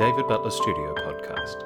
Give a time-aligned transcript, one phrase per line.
[0.00, 1.62] David Butler Studio podcast.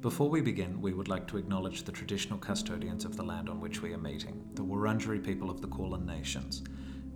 [0.00, 3.60] Before we begin, we would like to acknowledge the traditional custodians of the land on
[3.60, 6.64] which we are meeting, the Wurundjeri people of the Kulin Nations.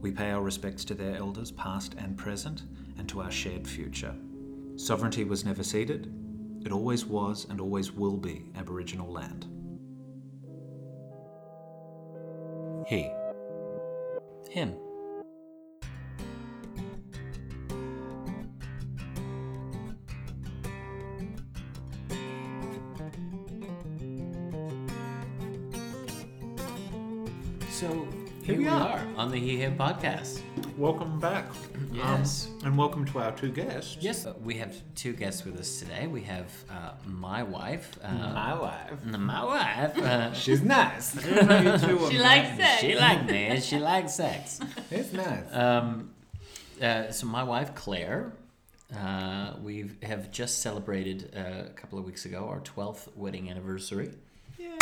[0.01, 2.63] We pay our respects to their elders, past and present,
[2.97, 4.15] and to our shared future.
[4.77, 6.15] Sovereignty was never ceded,
[6.65, 9.49] it always was and always will be Aboriginal land.
[12.87, 13.11] He.
[14.49, 14.77] Him.
[29.79, 30.41] On the He Him podcast.
[30.79, 31.47] Welcome back.
[31.93, 32.49] Yes.
[32.63, 33.97] Um, and welcome to our two guests.
[34.01, 36.07] Yes, uh, we have two guests with us today.
[36.07, 37.99] We have uh, my wife.
[38.03, 39.05] Uh, My wife.
[39.05, 39.99] my wife.
[39.99, 41.13] Uh, She's nice.
[42.11, 42.81] She likes sex.
[42.81, 43.61] she likes me.
[43.61, 44.61] She likes sex.
[44.91, 45.53] It's nice.
[45.53, 46.11] Um,
[46.83, 48.33] uh, so my wife Claire,
[48.97, 54.11] uh, we have just celebrated uh, a couple of weeks ago our twelfth wedding anniversary.
[54.59, 54.77] Yay!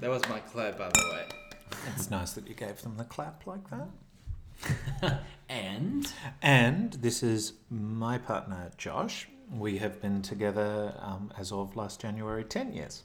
[0.00, 1.39] That was my clap, by the way.
[1.88, 5.20] It's nice that you gave them the clap like that.
[5.48, 6.06] And
[6.42, 9.26] And this is my partner, Josh.
[9.52, 13.02] We have been together um, as of last January 10 years.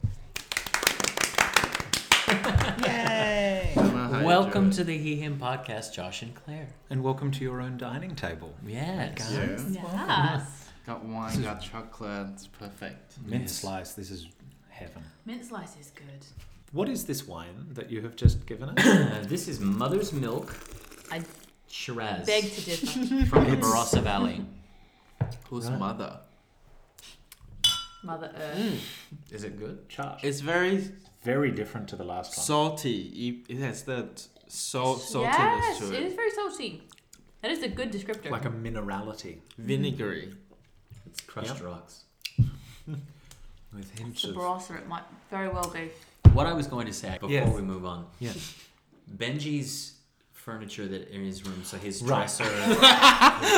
[2.85, 3.71] Yay!
[3.71, 6.67] I don't know how you welcome to the He Him podcast, Josh and Claire.
[6.91, 8.53] And welcome to your own dining table.
[8.63, 9.31] Yes.
[9.31, 9.59] it.
[9.71, 10.35] Yeah.
[10.37, 10.69] Yes.
[10.85, 12.27] Got wine, got chocolate.
[12.33, 13.15] It's perfect.
[13.25, 13.53] Mint Yes.
[13.53, 14.27] slice, this is
[14.69, 15.01] heaven.
[15.25, 16.25] Mint slice is good.
[16.75, 18.85] What is this wine that you have just given us?
[18.85, 20.53] Uh, this is Mother's Milk
[21.09, 21.21] I
[21.69, 23.25] Shiraz beg to differ.
[23.29, 24.45] from the Barossa Valley.
[25.49, 25.79] Whose Right.
[25.79, 26.19] mother?
[28.03, 28.83] Mother Earth.
[29.31, 29.87] Is it good?
[29.87, 30.21] Charge.
[30.25, 30.91] It's very
[31.23, 32.45] very different to the last one.
[32.45, 33.41] salty.
[33.47, 36.07] It has that salt saltiness yes, to it it.
[36.07, 36.83] is very salty.
[37.41, 38.29] That is a good descriptor.
[38.31, 39.37] Like a minerality.
[39.57, 40.35] Vinegary.
[41.05, 41.63] It's crushed Yep.
[41.63, 42.03] rocks.
[42.87, 42.99] With
[43.91, 44.35] it's hints a of.
[44.35, 45.89] Barossa, it might very well be.
[46.35, 47.53] What I was going to say before Yes.
[47.55, 48.33] we move on, Yeah.
[49.17, 49.93] Benji's
[50.33, 52.17] furniture that in his room, so his Right.
[52.19, 52.77] dresser, his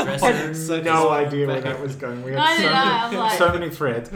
[0.06, 2.24] dresser, So no idea where that was going.
[2.24, 4.10] We I had so, did, many, like- so many threads.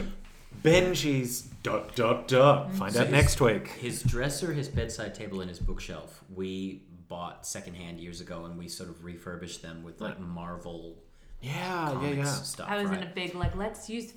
[0.63, 2.71] Benji's dot dot dot.
[2.75, 3.67] Find So out his- next week.
[3.69, 6.23] his dresser, his bedside table, and his bookshelf.
[6.33, 10.97] We bought secondhand years ago, and we sort of refurbished them with like Marvel
[11.41, 12.25] Yeah, yeah, comics yeah.
[12.25, 12.67] stuff.
[12.69, 13.01] I was right?
[13.01, 14.13] in a big like let's use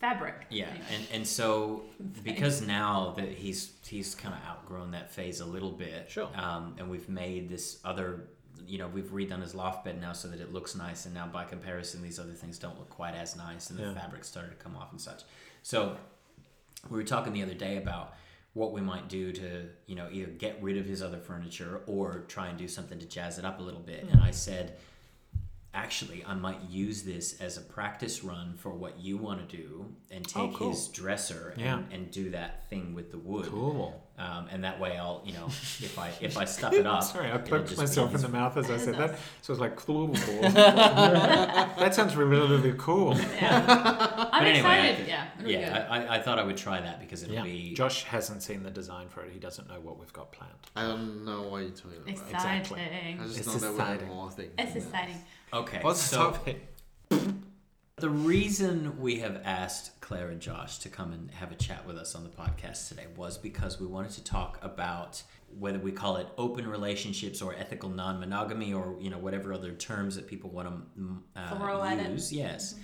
[0.00, 0.46] fabric.
[0.50, 0.84] Yeah, Anyway.
[0.94, 1.82] and and so
[2.24, 6.28] because now that he's he's kind of outgrown that phase a little bit, Sure.
[6.34, 8.28] Um, and we've made this other,
[8.66, 11.26] you know, we've redone his loft bed now so that it looks nice, and now
[11.26, 14.56] by comparison, these other things don't look quite as nice, and the fabric started to
[14.64, 15.22] come off and such.
[15.62, 15.96] So
[16.88, 18.14] we were talking the other day about
[18.54, 22.24] what we might do to, you know, either get rid of his other furniture or
[22.26, 24.04] try and do something to jazz it up a little bit.
[24.10, 24.76] And I said,
[25.74, 29.86] actually, I might use this as a practice run for what you want to do
[30.10, 30.70] and Oh, take cool.
[30.70, 33.46] his dresser and, and do that thing with the wood.
[33.46, 34.02] Cool.
[34.20, 35.46] Um, and that way, I'll, you know,
[35.80, 38.20] if I if I stuff it up, Sorry, I it'll poked just be myself in
[38.20, 39.18] the mouth as I said that.
[39.42, 40.08] So it's like, cool.
[40.08, 43.12] that sounds really cool.
[43.14, 44.96] I'm But anyway, I excited.
[44.98, 45.26] could- yeah.
[45.38, 45.60] it'll be good.
[45.62, 47.42] Yeah, I, I, I thought I would try that because it'll Yeah.
[47.44, 49.32] be Josh hasn't seen the design for it.
[49.32, 50.52] He doesn't know what we've got planned.
[50.76, 52.08] I don't know why you're talking about.
[52.08, 52.60] exciting.
[52.60, 52.80] exactly.
[53.20, 54.08] I just It's know that we have exciting.
[54.08, 54.52] more things.
[54.58, 55.16] It's exciting.
[55.54, 55.78] okay.
[55.82, 56.66] What's the topic?
[58.00, 61.96] The reason we have asked Claire and Josh to come and have a chat with
[61.96, 65.22] us on the podcast today was because we wanted to talk about
[65.58, 70.16] whether we call it open relationships or ethical non-monogamy or you know whatever other terms
[70.16, 72.10] that people want to uh, Throw at it.
[72.10, 72.32] use.
[72.32, 72.74] Yes.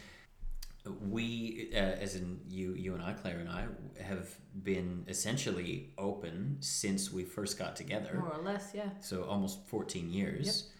[1.00, 3.66] We, uh, as in you, you and I, Claire and I,
[4.00, 4.28] have
[4.62, 8.90] been essentially open since we first got together More or less, yeah.
[9.00, 10.70] so almost 14 years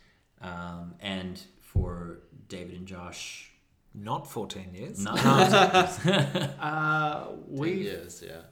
[0.42, 3.50] um, and for david and josh
[3.96, 4.98] Not 14 years.
[5.04, 5.12] No.
[6.60, 8.42] Uh, Ten we've years, yeah.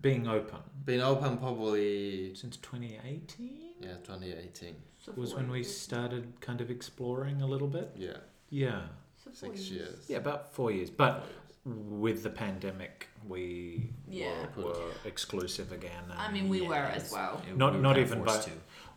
[0.00, 4.74] being open Been open probably since 2018 yeah 2018.
[5.04, 5.76] So was four when we years.
[5.76, 7.90] started kind of exploring a little bit.
[7.96, 8.16] Yeah,
[8.48, 8.82] Yeah.
[9.22, 10.04] So four six years.
[10.08, 10.90] Yeah, about four years.
[10.90, 11.24] But
[11.64, 14.46] with the pandemic, we Yeah.
[14.56, 16.04] were, were exclusive again.
[16.16, 17.06] I and- mean, we were Yes.
[17.06, 17.42] as well.
[17.48, 18.52] It- Not- we not kinda even forced by-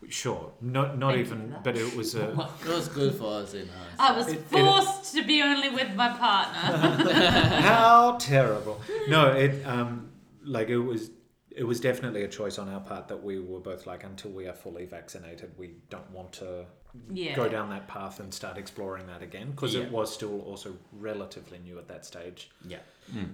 [0.09, 2.29] Sure, not not Thank even, but it was a.
[2.65, 3.99] It was good for us in hindsight.
[3.99, 7.11] I was It- it- forced to be only with my partner.
[7.61, 8.79] How terrible!
[9.09, 10.11] No, it um
[10.44, 11.09] like it was
[11.51, 14.47] it was definitely a choice on our part that we were both like until we
[14.47, 16.65] are fully vaccinated, we don't want to
[17.11, 17.35] yeah.
[17.35, 19.81] go down that path and start exploring that again because Yeah.
[19.85, 22.51] it was still also relatively new at that stage.
[22.67, 22.79] yeah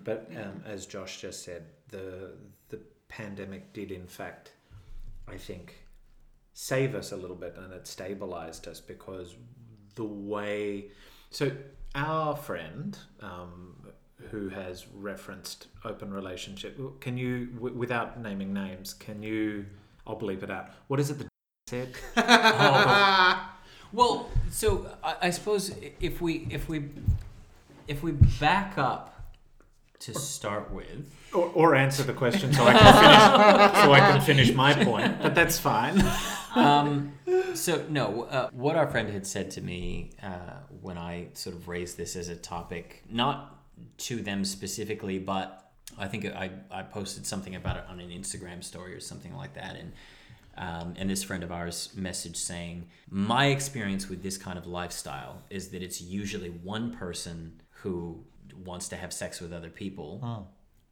[0.05, 2.31] But um, as Josh just said, the
[2.69, 4.53] the pandemic did in fact,
[5.27, 5.82] I think,
[6.53, 9.35] save us a little bit and it stabilized us because
[9.95, 10.85] the way.
[11.29, 11.51] So,
[11.95, 13.75] our friend um,
[14.31, 19.65] who has referenced open relationship, can you, w- without naming names, can you.
[20.05, 20.69] I'll bleep it out.
[20.87, 21.27] What is it that
[21.67, 21.93] said?
[23.93, 26.89] Well, so I, I suppose if we if we
[27.87, 29.09] if we back up
[29.99, 34.21] to start with, Or, or answer the question so I can finish, so I can
[34.21, 35.21] finish my point.
[35.21, 35.95] But that's fine.
[36.55, 37.13] um,
[37.53, 41.67] so no, uh, what our friend had said to me uh, when I sort of
[41.67, 43.57] raised this as a topic, not
[43.97, 48.63] to them specifically, but I think I, I posted something about it on an Instagram
[48.63, 49.93] story or something like that, and
[50.55, 55.41] um, and this friend of ours message saying, my experience with this kind of lifestyle
[55.49, 58.23] is that it's usually one person who
[58.63, 60.19] wants to have sex with other people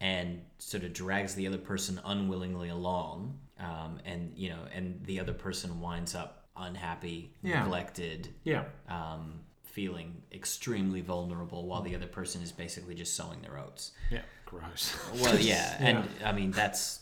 [0.00, 5.20] and sort of drags the other person unwillingly along um, and you know and the
[5.20, 7.62] other person winds up unhappy Yeah.
[7.62, 8.64] neglected Yeah.
[8.88, 14.22] um, feeling extremely vulnerable while the other person is basically just sowing their oats Yeah.
[14.44, 14.94] Gross.
[15.22, 17.00] well yeah and i mean that's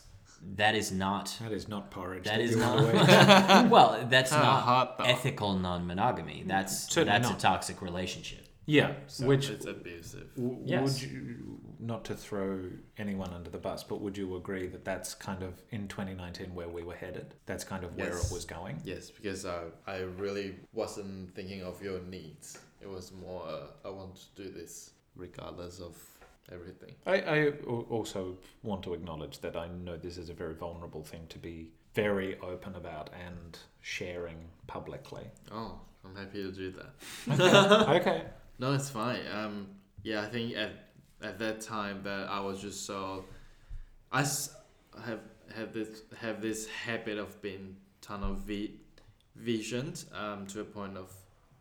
[0.55, 2.23] that is not That is not porridge.
[2.23, 7.37] that is not well that's Kinda not hot, ethical non-monogamy that's Certainly that's not.
[7.37, 8.93] a toxic relationship yeah.
[9.07, 10.33] So Which it's abusive.
[10.35, 11.01] w- Yes.
[11.01, 12.59] would you not to throw
[12.97, 16.69] anyone under the bus, but would you agree that that's kind of in 2019 where
[16.69, 17.33] we were headed?
[17.47, 18.31] That's kind of where Yes.
[18.31, 18.79] it was going.
[18.85, 22.59] Yes, because I, I really wasn't thinking of your needs.
[22.81, 25.97] It was more, uh, I want to do this regardless of
[26.51, 26.93] everything.
[27.05, 27.49] I, I
[27.89, 31.71] also want to acknowledge that I know this is a very vulnerable thing to be
[31.95, 34.37] very open about and sharing
[34.67, 35.23] publicly.
[35.51, 37.39] Oh, I'm happy to do that.
[37.39, 37.99] Okay.
[37.99, 38.23] okay.
[38.59, 39.21] No, it's fine.
[39.33, 39.67] Um,
[40.03, 40.71] yeah, I think at
[41.23, 43.25] at that time that I was just so,
[44.11, 44.55] I s-
[45.05, 45.19] have
[45.55, 48.75] have this have this habit of being tunnel vi-
[49.35, 51.11] visioned um, to a point of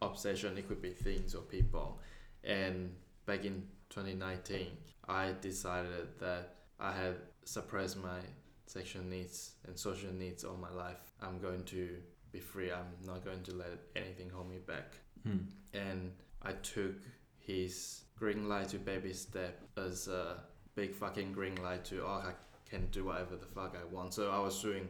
[0.03, 0.57] obsession.
[0.59, 1.99] It could be things or people,
[2.45, 2.95] and
[3.27, 4.67] back in 2019,
[5.09, 8.21] I decided that I had suppressed my
[8.67, 11.01] sexual needs and social needs all my life.
[11.21, 11.97] I'm going to
[12.33, 12.71] be free.
[12.73, 15.39] I'm not going to let anything hold me back Hmm.
[15.75, 16.95] and I took
[17.39, 20.37] his green light to baby step as a
[20.77, 22.33] big fucking green light to oh I
[22.71, 24.15] can do whatever the fuck I want.
[24.15, 24.87] So I was doing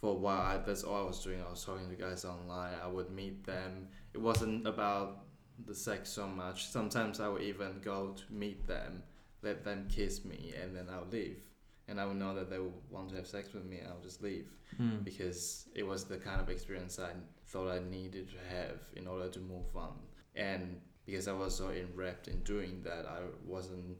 [0.00, 0.42] for a while.
[0.42, 1.40] I, that's all I was doing.
[1.46, 2.74] I was talking to guys online.
[2.84, 3.88] I would meet them.
[4.12, 5.24] It wasn't about
[5.66, 6.66] the sex so much.
[6.68, 9.02] Sometimes I would even go to meet them,
[9.42, 11.40] let them kiss me, and then I'll leave.
[11.88, 13.78] And I would know that they would want to have sex with me.
[13.88, 14.98] I'll just leave Hmm.
[15.02, 17.12] because it was the kind of experience I
[17.46, 19.94] thought I needed to have in order to move on.
[20.36, 23.96] And because I was so enwrapped in doing that, I wasn't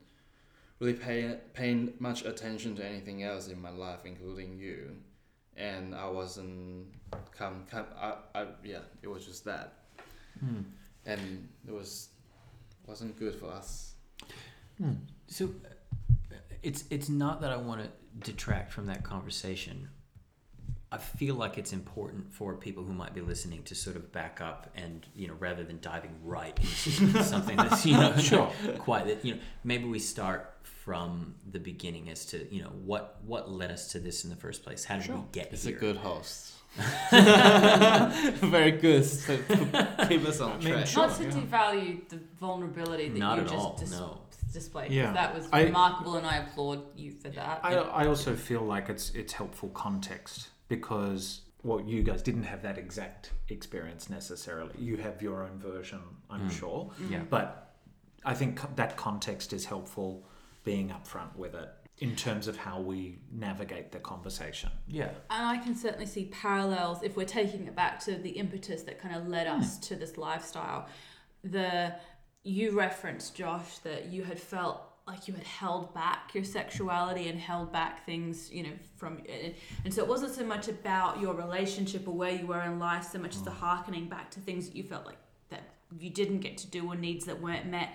[0.79, 4.95] really paying paying much attention to anything else in my life, including you.
[5.57, 6.89] And I wasn't
[7.35, 9.73] come come I, I yeah, it was just that.
[10.39, 10.61] Hmm.
[11.07, 12.11] And it was
[12.87, 13.95] wasn't good for us.
[15.29, 17.91] So uh, it's it's not that I want to
[18.31, 19.89] detract from that conversation.
[20.91, 24.41] I feel like it's important for people who might be listening to sort of back
[24.41, 28.51] up and you know rather than diving right into something that's you know Sure.
[28.79, 33.19] quite that you know maybe we start from the beginning as to you know what
[33.27, 34.85] what led us to this in the first place.
[34.85, 35.75] How did we get It's here?
[35.75, 36.55] It's a good host.
[37.11, 39.05] Very good.
[39.05, 39.37] So
[40.09, 40.87] keep us on mean, track.
[40.87, 41.07] sure.
[41.07, 41.31] Not to yeah.
[41.31, 44.21] devalue the vulnerability that Not you at just all, dis- no.
[44.53, 44.91] displayed.
[44.91, 45.11] Yeah.
[45.11, 47.61] because that was I- remarkable, and I applaud you for that.
[47.63, 52.63] I, I also feel like it's it's helpful context because well you guys didn't have
[52.63, 56.53] that exact experience necessarily you have your own version i'm Mm.
[56.59, 57.23] sure Yeah.
[57.29, 57.75] but
[58.25, 60.25] i think that context is helpful
[60.65, 65.11] being upfront with it in terms of how we navigate the conversation Yeah.
[65.31, 69.01] And I can certainly see parallels if we're taking it back to the impetus that
[69.01, 70.87] kind of led us to this lifestyle.
[71.43, 71.97] The
[72.45, 77.41] you referenced Josh that you had felt like you had held back your sexuality and
[77.41, 79.23] held back things, you know, from
[79.85, 83.09] and- so it wasn't so much about your relationship or where you were in life,
[83.11, 83.57] so much as the mm.
[83.57, 85.17] harkening back to things that you felt like
[85.49, 85.63] that
[85.99, 87.89] you didn't get to do or needs that weren't met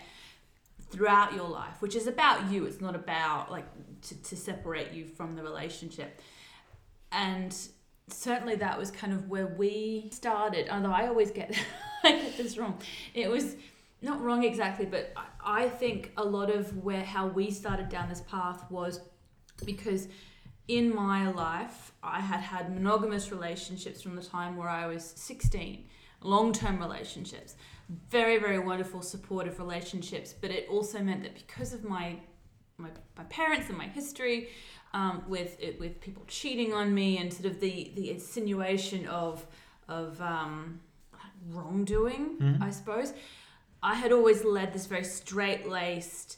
[0.89, 2.65] throughout your life, which is about you.
[2.65, 3.67] It's not about like
[4.01, 6.19] to, to separate you from the relationship.
[7.11, 7.55] And
[8.07, 10.67] certainly that was kind of where we started.
[10.67, 11.55] Although I always get
[12.03, 12.79] I get this wrong.
[13.13, 13.55] It was
[14.03, 18.09] not wrong exactly, but I, I think a lot of where how we started down
[18.09, 18.99] this path was
[19.65, 20.07] because
[20.67, 25.85] in my life I had had monogamous relationships from the time where I was 16,
[26.21, 27.55] long-term relationships,
[28.09, 32.17] very very wonderful supportive relationships, but it also meant that because of my
[32.77, 34.49] my, my parents and my history,
[34.93, 39.45] um, with it, with people cheating on me and sort of the the insinuation of
[39.87, 40.79] of um,
[41.49, 42.61] wrongdoing, Mhm.
[42.61, 43.13] I suppose.
[43.83, 46.37] I had always led this very straight laced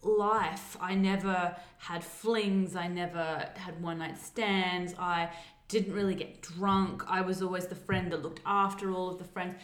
[0.00, 0.76] life.
[0.80, 2.76] I never had flings.
[2.76, 4.94] I never had one night stands.
[4.96, 5.30] I
[5.66, 7.02] didn't really get drunk.
[7.08, 9.56] I was always the friend that looked after all of the friends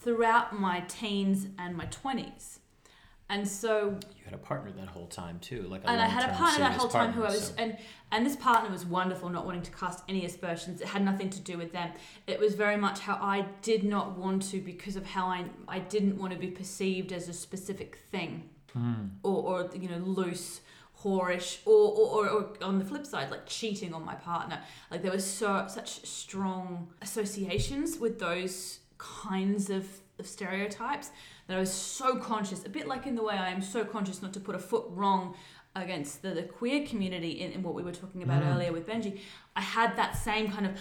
[0.00, 2.58] throughout my teens and my 20s.
[3.30, 6.30] And so You had a partner that whole time too, like a and I had
[6.30, 7.76] a partner that whole time who I partner, was so- and
[8.10, 10.80] and this partner was wonderful not wanting to cast any aspersions.
[10.80, 11.90] It had nothing to do with them.
[12.26, 15.78] It was very much how I did not want to because of how I I
[15.78, 18.48] didn't want to be perceived as a specific thing.
[18.72, 18.94] Hmm.
[19.22, 20.60] Or or you know loose
[21.04, 24.60] whorish or, or, or, or on the flip side like cheating on my partner.
[24.90, 29.86] Like there was so such strong associations with those kinds of,
[30.18, 31.10] of stereotypes
[31.48, 34.22] that I was so conscious a bit like in the way I am so conscious
[34.22, 35.34] not to put a foot wrong
[35.74, 38.54] against the, the queer community in, in what we were talking about mm.
[38.54, 39.18] earlier with Benji
[39.56, 40.72] I had that same kind of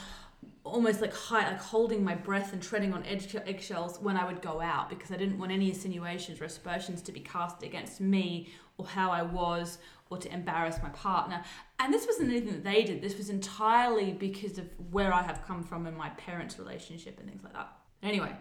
[0.64, 4.42] almost like high, like holding my breath and treading on egg, eggshells when I would
[4.42, 8.50] go out because I didn't want any insinuations or aspersions to be cast against me
[8.78, 11.44] or how I was or to embarrass my partner.
[11.80, 13.02] And this wasn't anything that they did.
[13.02, 17.28] This was entirely because of where I have come from and my parents' relationship and
[17.28, 17.72] things like that.
[18.04, 18.32] Anyway,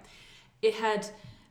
[0.62, 1.08] it had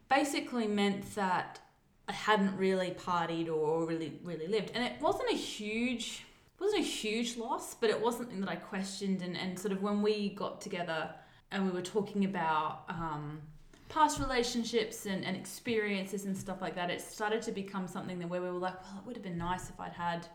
[0.09, 1.59] basically meant that
[2.07, 6.25] I hadn't really partied or really really lived, and it wasn't a huge
[6.59, 9.21] wasn't a huge loss, but it was something that I questioned.
[9.21, 11.09] And, and sort of when we got together
[11.51, 13.41] and we were talking about um,
[13.89, 18.29] past relationships and, and experiences and stuff like that, it started to become something that
[18.29, 20.27] where we were like, well, it would have been nice if I'd had,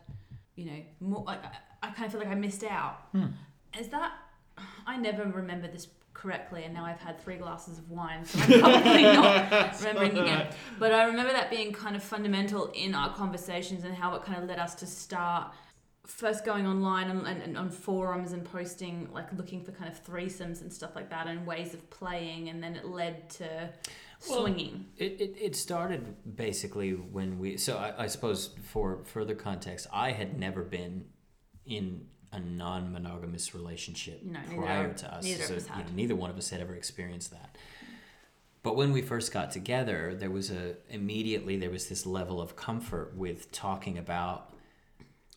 [0.57, 1.25] you know, more.
[1.25, 1.51] Like I,
[1.83, 2.99] I kind of feel like I missed out.
[3.79, 4.13] Is that?
[4.87, 8.61] I never remember this correctly, and now I've had three glasses of wine, so I'm
[8.61, 10.49] probably not remembering again.
[10.79, 14.43] But I remember that being kind of fundamental in our conversations and how it kind
[14.43, 15.53] of led us to start
[16.11, 20.05] first going online and, and, and on forums and posting like looking for kind of
[20.05, 23.71] threesomes and stuff like that and ways of playing and then it led to
[24.29, 27.57] Well, swinging It, it, it started basically when we.
[27.59, 31.05] So I, I suppose for further context, I had never been
[31.65, 35.25] in a non-monogamous relationship No, neither- prior to us.
[35.25, 37.57] neither of so, us you know, neither one of us had ever experienced that.
[38.63, 42.57] But when we first got together, there was a immediately there was this level of
[42.57, 44.55] comfort with talking about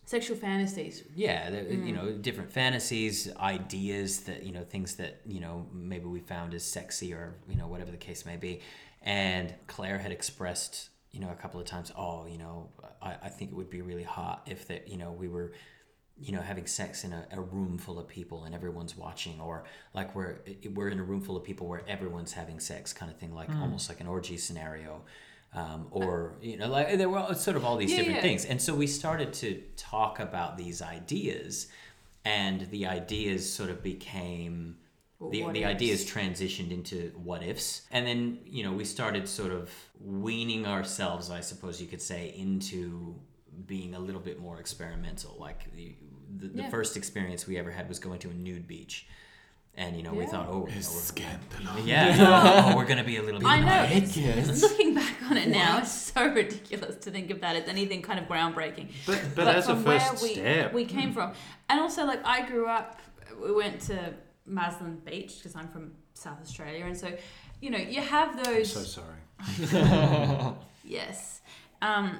[0.06, 1.94] sexual fantasies yeah the, you Mm.
[1.94, 6.62] know different fantasies ideas that you know things that you know maybe we found as
[6.62, 8.60] sexy or you know whatever the case may be
[9.00, 12.68] and claire had expressed you know a couple of times oh you know
[13.00, 15.52] i, I think it would be really hot if that you know we were
[16.20, 19.64] you know having sex in a, a room full of people and everyone's watching or
[19.94, 20.38] like we're
[20.74, 23.50] we're in a room full of people where everyone's having sex kind of thing like
[23.60, 25.02] almost like an orgy scenario
[25.54, 28.22] um, or you know like there were sort of all these Yeah, different yeah.
[28.22, 31.66] things and so we started to talk about these ideas
[32.24, 34.76] and the ideas sort of became
[35.30, 35.66] the, the ifs.
[35.66, 41.30] ideas transitioned into what ifs and then you know we started sort of weaning ourselves
[41.30, 43.14] i suppose you could say into
[43.66, 45.94] being a little bit more experimental like the,
[46.38, 46.70] the, the Yeah.
[46.70, 49.06] first experience we ever had was going to a nude beach
[49.76, 51.84] and you know we thought oh you know, It's we're, scandalous.
[51.84, 53.88] yeah oh, we're gonna be a little bit I know.
[53.90, 58.02] It's, looking back on it now, it's so ridiculous to think of that as Anything
[58.02, 58.90] kind of groundbreaking.
[59.06, 60.72] But, but, that's the from first where we, step.
[60.72, 61.32] we came from,
[61.68, 63.00] and also like I grew up,
[63.42, 64.14] we went to
[64.46, 67.08] Maslin Beach because I'm from South Australia, and so
[67.60, 68.70] you know you have those.
[68.72, 70.54] So sorry.
[70.84, 71.40] Yes,
[71.82, 72.18] um,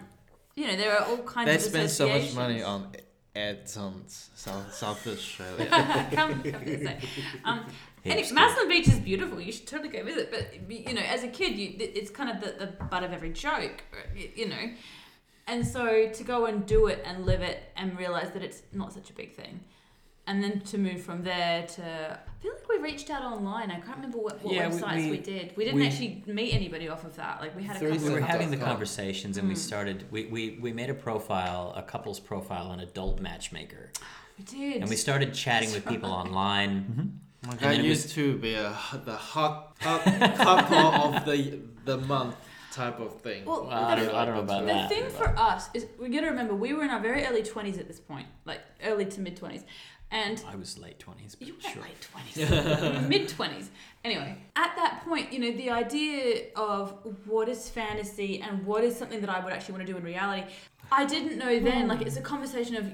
[0.56, 2.88] you know there are all kinds They of They spend so much money on
[3.37, 5.66] ads on South, South Australia.
[6.12, 6.88] come, come.
[7.44, 7.66] Um,
[8.04, 8.32] anyway, Hipster.
[8.32, 9.40] Maslin Beach is beautiful.
[9.40, 10.30] You should totally go visit.
[10.30, 13.30] But you know, as a kid, you it's kind of the, the butt of every
[13.30, 13.82] joke,
[14.34, 14.70] you know.
[15.46, 18.92] And so to go and do it and live it and realize that it's not
[18.92, 19.61] such a big thing,
[20.26, 23.71] and then to move from there to I feel like we reached out online.
[23.71, 25.57] I can't remember what, what Yeah, websites we, we- did.
[25.57, 27.40] We didn't we- actually meet anybody off of that.
[27.40, 28.07] Like we had a couple.
[28.09, 29.59] we were having the conversations and we Mm.
[29.59, 33.90] started we, we, we made a profile a couple's profile on adult matchmaker
[34.38, 34.81] We did.
[34.83, 38.54] and we started chatting with people online My And God then it used to be
[38.54, 42.37] a, the hot, hot couple of the the month
[42.73, 43.45] type of thing.
[43.45, 44.88] Well, Well, I the don't- I don't know about The that.
[44.88, 47.78] thing for us is we got to remember we were in our very early twenties
[47.78, 49.62] at this point, like early to mid twenties,
[50.11, 53.70] and i was late 20s you were sure late twenties, mid twenties.
[54.04, 58.94] Anyway, at that point, you know, the idea of what is fantasy and what is
[58.94, 60.44] something that I would actually want to do in reality,
[60.92, 61.82] I didn't know then.
[61.82, 61.88] Hmm.
[61.88, 62.92] Like it's a conversation of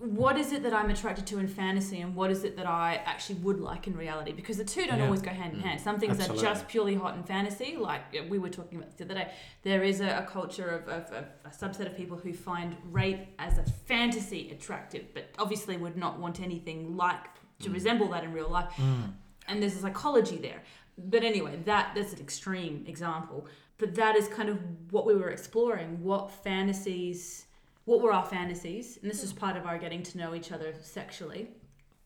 [0.00, 3.02] what is it that I'm attracted to in fantasy and what is it that I
[3.04, 4.32] actually would like in reality?
[4.32, 5.04] Because the two don't Yeah.
[5.04, 5.80] always go hand in hand.
[5.80, 5.84] Mm.
[5.84, 6.46] Some things Absolutely.
[6.46, 9.32] are just purely hot in fantasy, like we were talking about the other day.
[9.62, 13.26] There is a, a culture of, of, of a subset of people who find rape
[13.38, 17.24] as a fantasy attractive, but obviously would not want anything like
[17.60, 17.74] to mm.
[17.74, 18.70] resemble that in real life.
[18.76, 19.12] Mm.
[19.48, 20.62] And there's a psychology there.
[20.96, 23.46] But anyway, that that's an extreme example.
[23.78, 24.58] But that is kind of
[24.90, 26.02] what we were exploring.
[26.02, 27.46] What fantasies
[27.88, 28.98] what were our fantasies?
[29.00, 29.38] And this is hmm.
[29.38, 31.48] part of our getting to know each other sexually.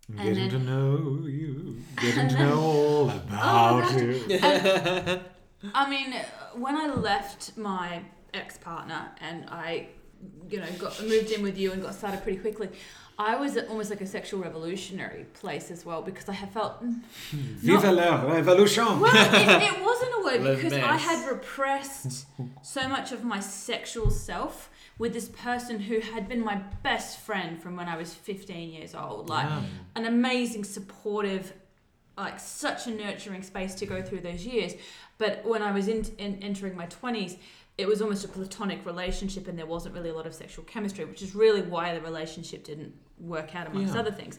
[0.08, 4.00] And Getting then- to know you, getting to know all oh, about God.
[4.00, 5.20] you.
[5.74, 6.14] I mean,
[6.54, 8.02] when I left my
[8.34, 9.88] ex partner and I,
[10.50, 12.68] you know, got moved in with you and got started pretty quickly,
[13.18, 16.82] I was at almost like a sexual revolutionary place as well because I had felt
[16.82, 17.00] mm,
[17.30, 19.00] Vive la revolution!
[19.00, 22.26] Well, it, it wasn't a word because I had repressed
[22.62, 27.60] so much of my sexual self with this person who had been my best friend
[27.60, 29.28] from when I was 15 years old.
[29.28, 29.62] Like, Wow.
[29.96, 31.52] an amazing, supportive,
[32.16, 34.74] like, such a nurturing space to go through those years.
[35.18, 37.36] But when I was in, in, entering my 20s,
[37.78, 41.04] it was almost a platonic relationship and there wasn't really a lot of sexual chemistry,
[41.04, 44.00] which is really why the relationship didn't work out, amongst Yeah.
[44.00, 44.38] other things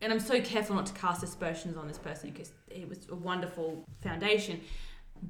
[0.00, 3.14] and I'm so careful not to cast aspersions on this person because it was a
[3.14, 4.60] wonderful foundation.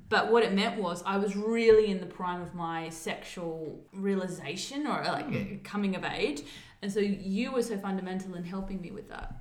[0.08, 4.86] But what it meant was I was really in the prime of my sexual realization
[4.86, 5.56] or like hmm.
[5.64, 6.42] coming of age,
[6.82, 9.34] and so you were so fundamental in helping me with that.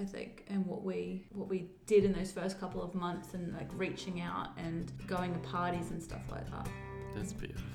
[0.00, 3.52] I think, and what we what we did in those first couple of months, and
[3.54, 6.68] like reaching out and going to parties and stuff like that.
[7.16, 7.66] That's beautiful.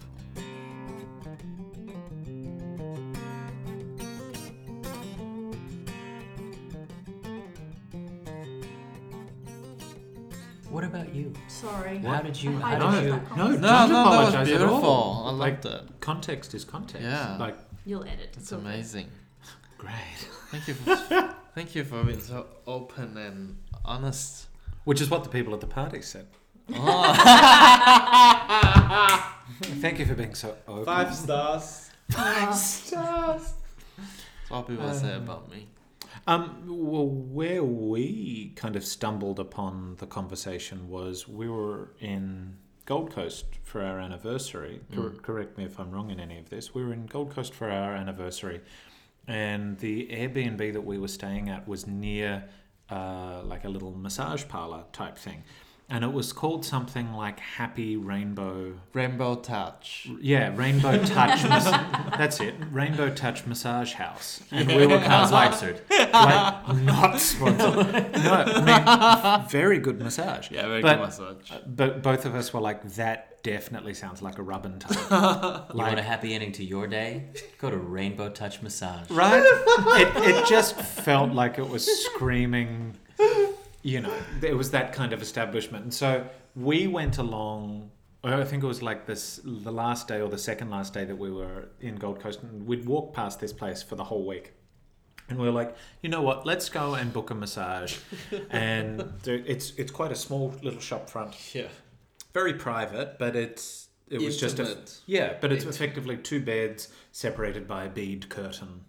[10.73, 11.31] What about you?
[11.47, 11.99] Sorry.
[11.99, 12.57] How did you?
[12.57, 13.11] I How did hijacked you?
[13.11, 13.91] that No, no, No, Don't no, that was
[14.33, 14.67] apologize at all.
[14.67, 15.23] beautiful.
[15.27, 15.99] I Like- loved it.
[15.99, 17.03] Context is context.
[17.03, 17.37] Yeah.
[17.39, 18.35] Like, You'll edit.
[18.37, 18.65] It's Go for it.
[18.73, 19.11] amazing.
[19.77, 19.93] great.
[20.49, 20.73] Thank you.
[20.85, 20.95] For,
[21.53, 24.47] thank you for being so open and honest.
[24.85, 26.25] Which is what the people at the party said.
[26.73, 27.13] Oh,
[29.83, 30.85] Thank you for being so open.
[30.85, 31.89] five stars.
[32.09, 32.89] Stars.
[32.89, 33.53] That's
[34.49, 35.67] what people say um, about me.
[36.25, 43.11] Um, well, where we kind of stumbled upon the conversation was we were in Gold
[43.11, 44.79] Coast for our anniversary.
[44.95, 45.21] Cor- Mm.
[45.21, 46.73] correct me if I'm wrong in any of this.
[46.73, 48.61] We were in Gold Coast for our anniversary,
[49.27, 52.47] and the Airbnb that we were staying at was near
[52.89, 55.43] uh, like a little massage parlor type thing.
[55.89, 60.07] And it was called something like Happy Rainbow Rainbow touch.
[60.19, 61.43] yeah, Rainbow Touch.
[61.43, 61.65] mas-
[62.17, 62.55] that's it.
[62.71, 65.81] Rainbow Touch Massage House, and we were kind of like, Sponsored.
[65.91, 68.11] like not sponsored.
[68.23, 70.49] No, I mean very good massage.
[70.49, 71.51] Yeah, very But- good massage.
[71.51, 74.95] Uh, but both of us were like, that definitely sounds like a rub and tug.
[75.73, 77.25] You want a happy ending to your day?
[77.59, 79.11] Go to Rainbow Touch Massage.
[79.11, 79.43] right?
[79.43, 82.95] It, it just felt like it was screaming.
[83.83, 87.91] You know, it was that kind of establishment, and so we went along.
[88.25, 91.17] I think it was like this the last day or the second last day that
[91.17, 94.53] we were in Gold Coast, and we'd walk past this place for the whole week.
[95.29, 96.45] And we were like, you know what?
[96.45, 97.97] Let's go and book a massage.
[98.49, 101.67] and it's it's quite a small little shop front, Yeah.
[102.33, 105.75] very private, but it's it was just a yeah, but it's Intimate.
[105.75, 108.85] effectively two beds separated by a bead curtain,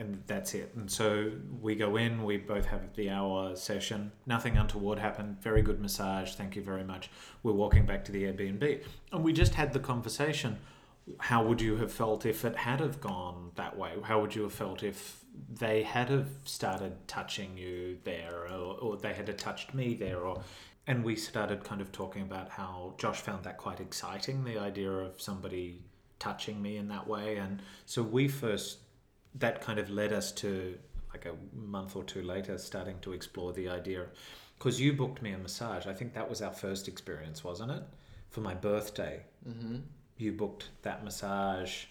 [0.00, 0.72] and that's it.
[0.74, 4.10] And so we go in, we both have the hour session.
[4.26, 5.40] Nothing untoward happened.
[5.42, 6.34] Very good massage.
[6.34, 7.10] Thank you very much.
[7.42, 8.82] We're walking back to the Airbnb,
[9.12, 10.58] and we just had the conversation.
[11.18, 13.92] How would you have felt if it had have gone that way?
[14.02, 18.96] How would you have felt if they had have started touching you there, or, or
[18.96, 20.42] they had touched me there, or
[20.86, 24.90] and we started kind of talking about how Josh found that quite exciting, the idea
[24.90, 25.82] of somebody
[26.18, 27.36] touching me in that way.
[27.36, 28.78] And so we first,
[29.36, 30.76] that kind of led us to
[31.12, 34.06] like a month or two later starting to explore the idea.
[34.58, 35.86] Because you booked me a massage.
[35.86, 37.82] I think that was our first experience, wasn't it?
[38.28, 39.76] For my birthday, Mm-hmm.
[40.18, 41.84] you booked that massage,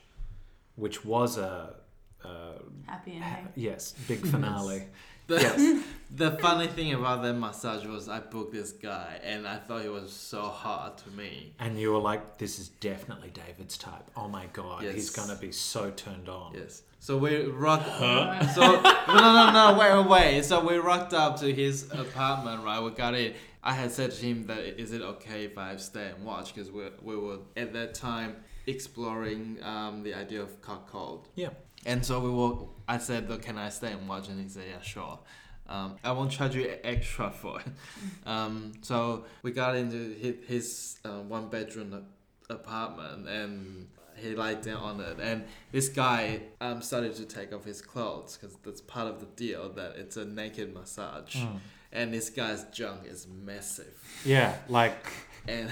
[0.76, 1.76] which was a,
[2.24, 2.52] a
[2.86, 3.48] Happy ending.
[3.56, 4.84] yes, big finale.
[5.30, 5.84] The, yes.
[6.16, 9.88] the funny thing about that massage was I booked this guy and I thought he
[9.88, 11.54] was so hot to me.
[11.60, 14.10] And you were like, this is definitely David's type.
[14.18, 16.56] Oh my God, he's going to be so turned on.
[16.56, 16.82] Yes.
[17.00, 17.88] So we rocked.
[17.88, 20.46] So no, no, no, wait, wait.
[20.46, 22.82] So we rocked up to his apartment, right?
[22.82, 23.34] We got in.
[23.64, 26.72] I had said to him that is it okay if I stay and watch because
[26.72, 28.36] we we were at that time
[28.68, 31.30] exploring um, the idea of cuckold.
[31.36, 31.50] Yeah.
[31.86, 32.68] And so we were.
[32.88, 35.20] I said, "Look, can I stay and watch?" And he said, "Yeah, sure."
[35.68, 37.68] Um, I won't charge you extra for it.
[38.26, 42.06] Um, so we got into his, his uh, one bedroom
[42.50, 43.88] apartment, and
[44.20, 48.38] he lied down on it, and this guy um started to take off his clothes
[48.38, 51.60] because that's part of the deal that it's a naked massage, Mm.
[51.92, 53.94] and this guy's junk is massive,
[54.26, 54.96] Yeah, like
[55.48, 55.70] and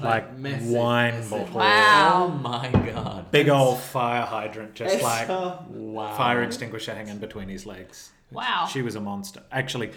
[0.00, 1.30] like massive, wine massive.
[1.30, 2.24] bottle, Wow.
[2.24, 3.30] Oh my god.
[3.30, 6.16] big old fire hydrant, just It's like so- Wow.
[6.16, 8.10] fire extinguisher hanging between his legs.
[8.30, 8.66] Wow.
[8.70, 9.42] She was a monster.
[9.52, 9.90] Actually,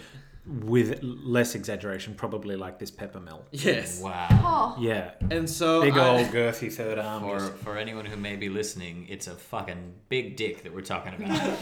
[0.44, 3.44] with less exaggeration, probably like this pepper mill.
[3.52, 4.26] yes, Wow.
[4.30, 4.76] Oh.
[4.80, 7.22] Yeah, and so big I- old girthy third arm.
[7.22, 10.80] For, just- for anyone who may be listening, it's a fucking big dick that we're
[10.80, 11.60] talking about.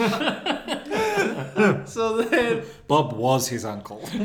[1.89, 4.03] so then Bob was his uncle.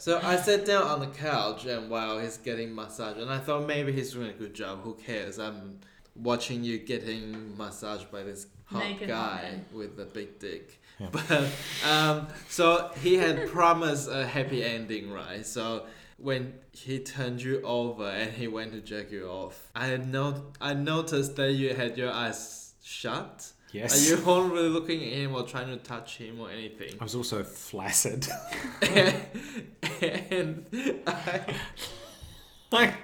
[0.00, 3.66] So I sat down on the couch and while he's getting massage, and I thought
[3.66, 4.80] maybe he's doing a good job.
[4.82, 5.38] Who cares?
[5.38, 5.80] I'm
[6.14, 9.64] watching you getting massaged by this hot Naked guy hot man.
[9.72, 10.80] with a big dick.
[10.98, 11.08] Yeah.
[11.12, 11.50] But
[11.86, 15.46] um, so he had promised a happy ending, right?
[15.46, 20.52] So when he turned you over and he went to jerk you off, I know
[20.60, 23.52] I noticed that you had your eyes shut.
[23.70, 23.94] Yes.
[23.94, 26.94] Are you all really looking at him or trying to touch him or anything?
[27.00, 28.26] I was also flaccid.
[30.02, 30.64] and
[31.06, 31.54] I,
[32.72, 32.94] like,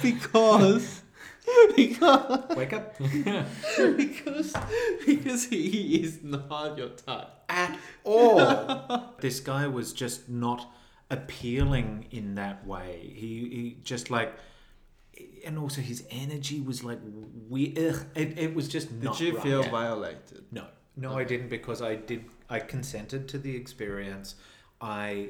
[0.00, 1.02] because
[1.76, 2.96] because wake up.
[3.96, 4.54] because
[5.06, 7.28] because he is not your type.
[7.48, 9.14] At all.
[9.20, 10.72] this guy was just not
[11.10, 13.12] appealing in that way.
[13.14, 14.34] He, he just like.
[15.44, 16.98] And also his energy was like
[17.48, 18.06] weird.
[18.14, 19.42] It, it was just Did you right.
[19.42, 20.44] feel violated?
[20.50, 22.24] No, no, I didn't because I did.
[22.48, 24.36] I consented to the experience.
[24.80, 25.28] i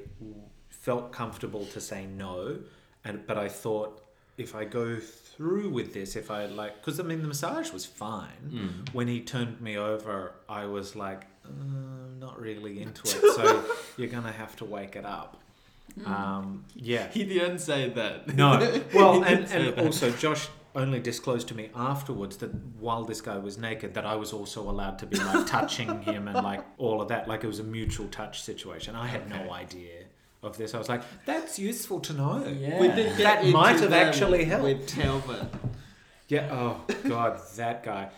[0.70, 2.58] felt comfortable to say no,
[3.04, 4.04] and but I thought
[4.36, 4.98] if I go
[5.36, 8.84] through with this, if I like, because I mean the massage was fine.
[8.92, 13.34] When he turned me over, I was like, uh, I'm not really into it.
[13.34, 13.64] So
[13.96, 15.42] you're gonna have to wake it up.
[16.04, 17.08] Um, yeah.
[17.08, 18.34] He didn't say that.
[18.34, 18.80] No.
[18.94, 23.58] Well, and, and also Josh only disclosed to me afterwards that while this guy was
[23.58, 27.08] naked, that I was also allowed to be like touching him and like all of
[27.08, 27.28] that.
[27.28, 28.96] Like it was a mutual touch situation.
[28.96, 30.03] I had no idea
[30.44, 30.74] of this.
[30.74, 32.44] I was like, that's useful to know.
[32.46, 32.80] Yeah.
[32.80, 34.64] We did get That might have actually helped.
[34.64, 35.46] with Telvin.
[36.28, 36.48] Yeah.
[36.50, 38.08] Oh God, that guy.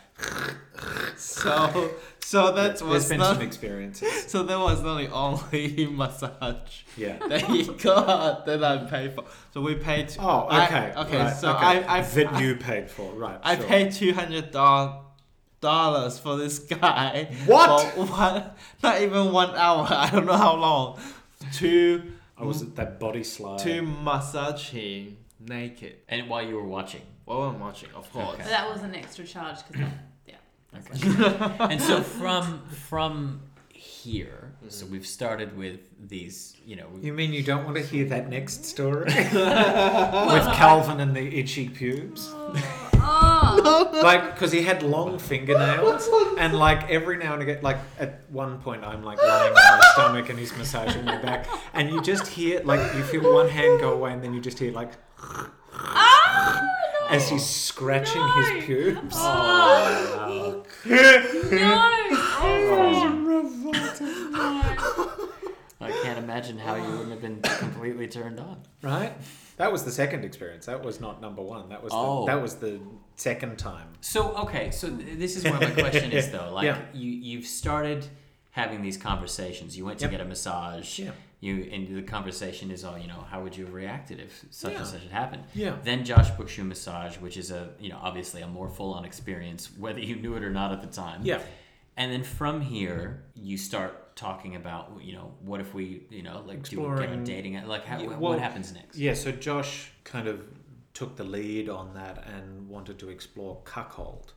[1.17, 4.25] So so that There's was been not some experiences.
[4.29, 7.19] so that was not the only massage Yeah.
[7.29, 9.25] that he got that I paid for.
[9.53, 10.15] So we paid.
[10.19, 10.93] Oh, I- okay.
[10.97, 11.65] okay, right, so okay.
[11.85, 13.39] I I that you paid for, right?
[13.43, 13.65] I sure.
[13.67, 17.29] paid two hundred dollars for this guy.
[17.47, 17.93] What?
[17.95, 18.45] For one,
[18.83, 19.87] not even one hour.
[19.91, 20.99] I don't know how long.
[21.55, 22.03] To
[22.38, 23.61] I was at that body slide.
[23.61, 25.96] to massage him naked.
[26.09, 27.03] and while you were watching.
[27.25, 28.37] While I'm watching, of course.
[28.38, 29.90] But that was an extra charge because
[30.27, 30.37] yeah.
[30.77, 31.57] Okay.
[31.72, 33.40] and so from from
[33.72, 34.92] here, so Mm-hmm.
[34.92, 38.64] we've started with these, you know, You mean you don't want to hear that next
[38.64, 42.31] story with Calvin and the itchy pubes?
[42.33, 43.36] Oh.
[44.03, 48.59] like because he had long fingernails and like every now and again like at one
[48.61, 52.27] point i'm like lying on my stomach and he's massaging my back and you just
[52.27, 54.93] hear like you feel one hand go away and then you just hear like
[55.73, 56.69] no.
[57.11, 58.33] as he's scratching No.
[58.43, 61.91] his pubes Oh, no.
[62.39, 63.53] Oh.
[64.35, 65.31] oh,
[65.81, 68.63] I can't imagine how you wouldn't have been completely turned on.
[68.83, 69.13] right
[69.57, 72.27] that was the second experience that was not number one that was Oh.
[72.27, 72.81] the, that was the
[73.16, 76.53] second time So okay, so this is where my question is though.
[76.53, 76.81] Like Yeah.
[76.95, 78.07] you you've started
[78.51, 79.77] having these conversations.
[79.77, 80.11] You went to Yep.
[80.12, 80.99] get a massage.
[80.99, 81.11] Yeah.
[81.40, 83.25] You and the conversation is all you know.
[83.31, 84.79] How would you have reacted if such Yeah.
[84.79, 85.45] and such had happened?
[85.55, 85.77] Yeah.
[85.85, 88.95] Then Josh books you a massage, which is a you know obviously a more full
[88.95, 91.21] on experience, whether you knew it or not at the time.
[91.25, 91.40] yeah
[91.99, 96.43] And then from here, you start talking about you know what if we you know
[96.47, 98.97] like do get Exploring- on dating like how, Yeah, what happens next?
[98.97, 100.43] Yeah, so Josh kind of
[100.95, 104.33] took the lead on that and wanted to explore cuckold.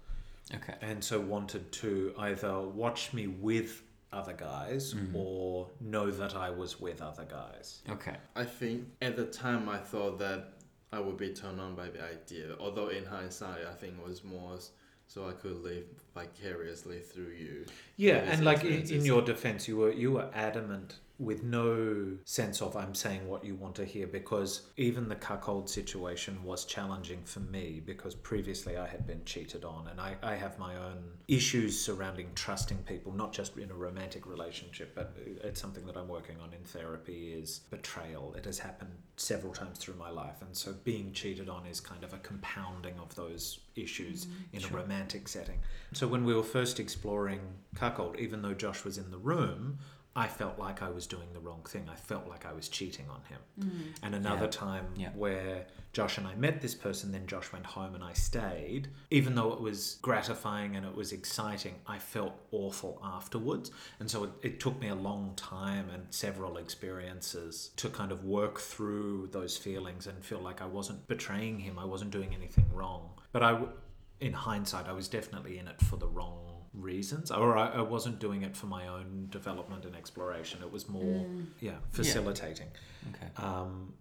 [0.53, 0.75] Okay.
[0.81, 5.15] And so wanted to either watch me with other guys mm-hmm.
[5.15, 7.81] or know that I was with other guys.
[7.89, 8.17] Okay.
[8.35, 10.55] I think at the time I thought that
[10.91, 12.55] I would be turned on by the idea.
[12.59, 14.71] Although in hindsight, I think it was more s-
[15.09, 17.65] so I could live vicariously through you.
[17.97, 22.61] Yeah, and like in, in your defense, you were you were adamant with no sense
[22.61, 27.21] of I'm saying what you want to hear because even the cuckold situation was challenging
[27.25, 31.03] for me because previously I had been cheated on and I, I have my own
[31.27, 36.07] issues surrounding trusting people, not just in a romantic relationship, but it's something that I'm
[36.07, 38.33] working on in therapy is betrayal.
[38.35, 42.05] It has happened several times through my life and so being cheated on is kind
[42.05, 44.57] of a compounding of those issues mm-hmm.
[44.57, 45.59] in a romantic setting.
[45.91, 47.41] So when we were first exploring
[47.75, 49.79] cuckold, even though Josh was in the room,
[50.23, 51.85] I felt like I was doing the wrong thing.
[51.89, 53.41] I felt like I was cheating on him.
[53.59, 53.95] Mm.
[54.03, 54.65] And another Yeah.
[54.65, 55.11] time Yeah.
[55.23, 58.89] where Josh and I met this person, then Josh went home and I stayed.
[59.11, 63.71] Even though it was gratifying and it was exciting, I felt awful afterwards.
[63.99, 68.23] And so it, it took me a long time and several experiences to kind of
[68.25, 72.67] work through those feelings and feel like I wasn't betraying him, I wasn't doing anything
[72.73, 73.11] wrong.
[73.31, 73.71] But I, w-
[74.19, 76.48] in hindsight, I was definitely in it for the wrong
[76.81, 80.61] reasons, or I, I wasn't doing it for my own development and exploration.
[80.61, 81.45] It was more, Mm.
[81.61, 82.67] yeah, facilitating.
[83.09, 83.27] Okay.
[83.37, 83.93] Um,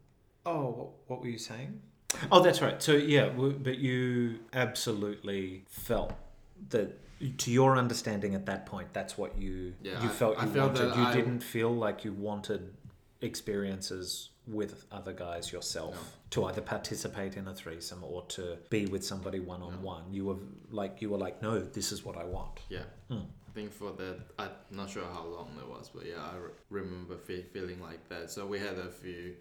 [0.47, 1.81] oh, what, what were you saying?
[2.33, 2.83] Oh, that's right.
[2.83, 6.12] So yeah, w- but you absolutely felt
[6.71, 6.99] that,
[7.38, 10.51] to your understanding at that point, that's what you Yeah, you I- felt I you
[10.53, 10.97] felt wanted.
[10.97, 12.75] You I- didn't feel like you wanted
[13.21, 16.00] experiences with other guys yourself No.
[16.30, 20.04] to either participate in a threesome or to be with somebody one on one.
[20.12, 20.37] You were
[20.70, 22.61] like you were like, no, this is what I want.
[22.68, 22.84] Yeah.
[23.11, 23.26] Mm.
[23.48, 26.50] I think for that, I'm not sure how long it was, but yeah, I re-
[26.70, 28.30] remember fe- feeling like that.
[28.30, 29.34] So we had a few,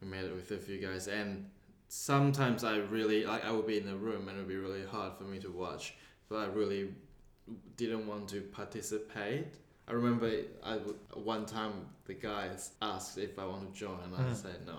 [0.00, 1.48] we met it with a few guys, and
[1.88, 4.84] sometimes I really like I would be in the room and it would be really
[4.86, 5.94] hard for me to watch,
[6.28, 6.94] but I really
[7.76, 9.54] didn't want to participate.
[9.92, 10.30] I remember
[10.64, 10.76] I
[11.12, 11.72] one time
[12.06, 14.36] the guys asked if I want to join, and I Mm.
[14.44, 14.78] said no.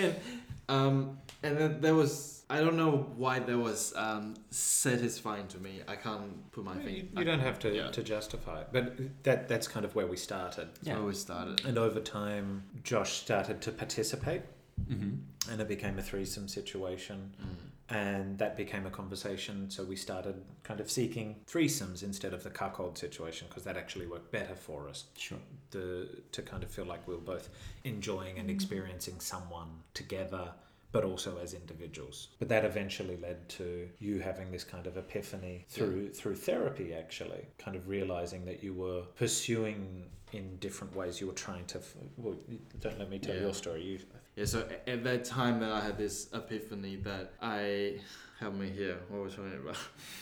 [0.00, 0.16] and,
[0.68, 5.80] um, and then there was I don't know why that was um, satisfying to me.
[5.88, 7.18] I can't put my You, finger.
[7.18, 7.90] you don't have to, Yeah.
[7.90, 8.84] to justify it, but
[9.24, 10.68] that that's kind of where we started.
[10.74, 11.64] That's where we started.
[11.64, 14.42] And over time, Josh started to participate,
[14.80, 15.50] Mm-hmm.
[15.50, 17.94] and it became a threesome situation, Mm.
[17.96, 19.70] and that became a conversation.
[19.70, 24.06] So we started kind of seeking threesomes instead of the cuckold situation because that actually
[24.06, 25.04] worked better for us.
[25.16, 25.38] Sure.
[25.70, 27.48] The to kind of feel like we were both
[27.84, 28.54] enjoying and Mm.
[28.54, 30.54] experiencing someone together.
[30.92, 32.28] But also as individuals.
[32.38, 36.94] But that eventually led to you having this kind of epiphany through through therapy.
[36.94, 41.20] Actually, kind of realizing that you were pursuing in different ways.
[41.20, 41.80] You were trying to.
[42.16, 42.36] Well,
[42.78, 43.40] don't let me tell Yeah.
[43.40, 43.82] your story.
[43.82, 43.98] You
[44.36, 48.00] Yeah, so at that time that I had this epiphany that I
[48.40, 48.98] help me here.
[49.08, 49.76] What was I talking about?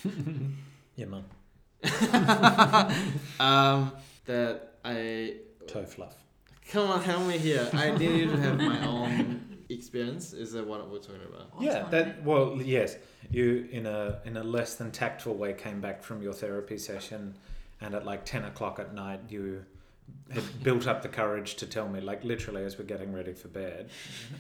[0.97, 1.25] Your mum.
[3.41, 3.93] um,
[4.27, 6.15] that I Toe fluff.
[6.71, 7.69] come on, help me here.
[7.73, 10.33] I needed to have my own experience.
[10.33, 11.49] Is that what we're talking about?
[11.59, 12.97] Yeah, that well, yes.
[13.31, 17.37] You in a in a less than tactful way came back from your therapy session,
[17.81, 19.65] and at like ten o'clock at night you
[20.33, 23.49] had built up the courage to tell me, like literally as we're getting ready for
[23.49, 23.91] bed.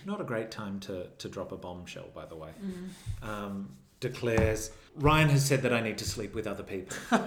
[0.06, 2.50] Not a great time to to drop a bombshell, by the way.
[2.64, 3.28] Mm.
[3.28, 3.68] Um,
[4.00, 6.96] declares Ryan has said that I need to sleep with other people.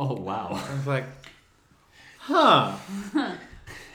[0.00, 0.50] Oh wow.
[0.52, 1.04] I was like,
[2.18, 2.76] huh,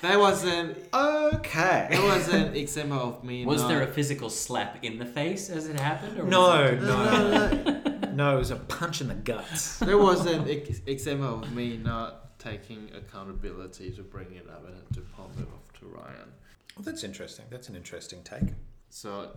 [0.01, 1.87] That wasn't okay.
[1.91, 3.45] that was an example of me.
[3.45, 6.19] Was not, there a physical slap in the face as it happened?
[6.19, 8.35] Or No, it- no, no.
[8.35, 9.79] It was a punch in the guts.
[9.79, 14.93] There was an ex- example of me not taking accountability to bring it up and
[14.93, 16.29] to pump it off to Ryan.
[16.75, 17.45] Well, that's interesting.
[17.49, 18.53] That's an interesting take.
[18.89, 19.29] So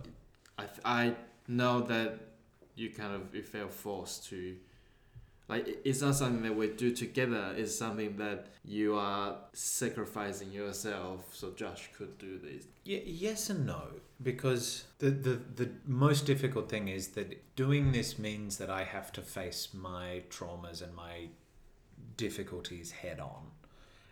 [0.57, 1.15] I th- I
[1.47, 2.19] know that
[2.75, 4.55] you kind of you feel forced to
[5.49, 7.53] like it's not something that we do together.
[7.55, 12.65] It's something that you are sacrificing yourself so Josh could do this.
[12.85, 13.83] Y- yes and no,
[14.21, 19.11] because the, the the most difficult thing is that doing this means that I have
[19.13, 21.29] to face my traumas and my
[22.17, 23.51] difficulties head on,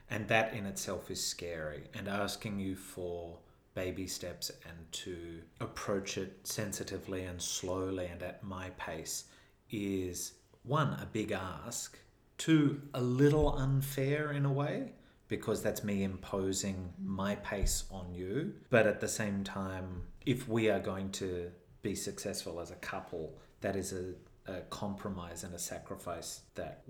[0.09, 1.83] and that in itself is scary.
[1.93, 3.39] And asking you for
[3.73, 9.25] baby steps and to approach it sensitively and slowly and at my pace
[9.69, 11.99] is one a big ask,
[12.37, 14.93] two a little unfair in a way
[15.27, 18.53] because that's me imposing my pace on you.
[18.69, 23.37] But at the same time, if we are going to be successful as a couple,
[23.61, 24.13] that is a,
[24.47, 26.83] a compromise and a sacrifice that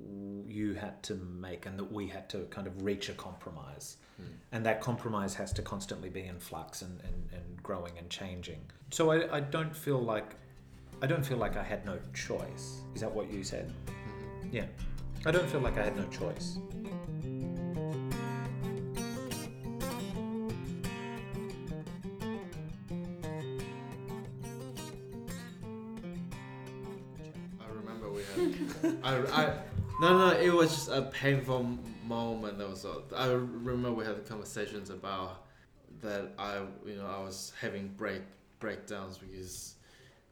[0.47, 3.97] you had to make and that we had to kind of reach a compromise.
[4.17, 4.23] Hmm.
[4.51, 8.59] And that compromise has to constantly be in flux and, and, and growing and changing.
[8.91, 10.35] So I, I don't feel like
[11.01, 12.81] I don't feel like I had no choice.
[12.93, 13.71] Is that what you said?
[13.87, 14.55] Mm-hmm.
[14.55, 14.65] Yeah.
[15.25, 16.57] I don't feel like I had no choice.
[29.05, 29.53] I, I
[30.01, 32.61] no no it was just a painful moment.
[32.61, 33.03] All.
[33.15, 35.45] I remember we had conversations about
[36.01, 36.33] that.
[36.37, 38.23] I you know I was having break
[38.59, 39.75] breakdowns because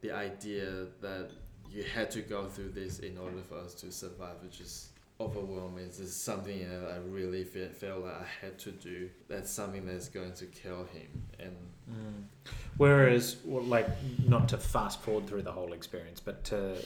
[0.00, 1.30] the idea that
[1.70, 4.88] you had to go through this in order for us to survive is just
[5.20, 5.84] overwhelming.
[5.84, 9.08] It's just something that I really feel, felt like I had to do.
[9.28, 11.22] That's something that's going to kill him.
[11.38, 11.56] And
[11.90, 12.46] mm.
[12.76, 13.88] Whereas, well, like,
[14.26, 16.76] not to fast forward through the whole experience, but to,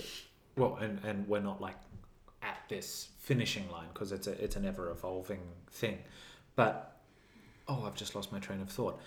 [0.59, 1.77] well, and, and we're not like
[2.43, 5.41] at this finishing line because it's a it's an ever evolving
[5.71, 5.99] thing.
[6.57, 6.97] But
[7.69, 9.01] oh, I've just lost my train of thought.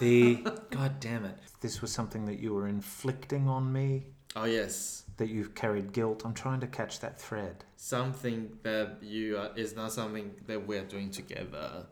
[0.00, 0.36] The
[0.70, 4.04] god damn it, this was something that you were inflicting on me.
[4.34, 6.22] Oh yes, That you've carried guilt.
[6.26, 7.64] I'm trying to catch that thread.
[7.76, 11.86] something that you are is not something that we are doing together.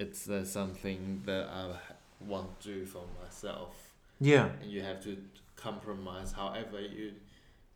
[0.00, 1.74] It's uh, something that I
[2.26, 3.74] want to do for myself,
[4.18, 4.48] Yeah.
[4.62, 5.16] and you have to
[5.56, 7.12] compromise however you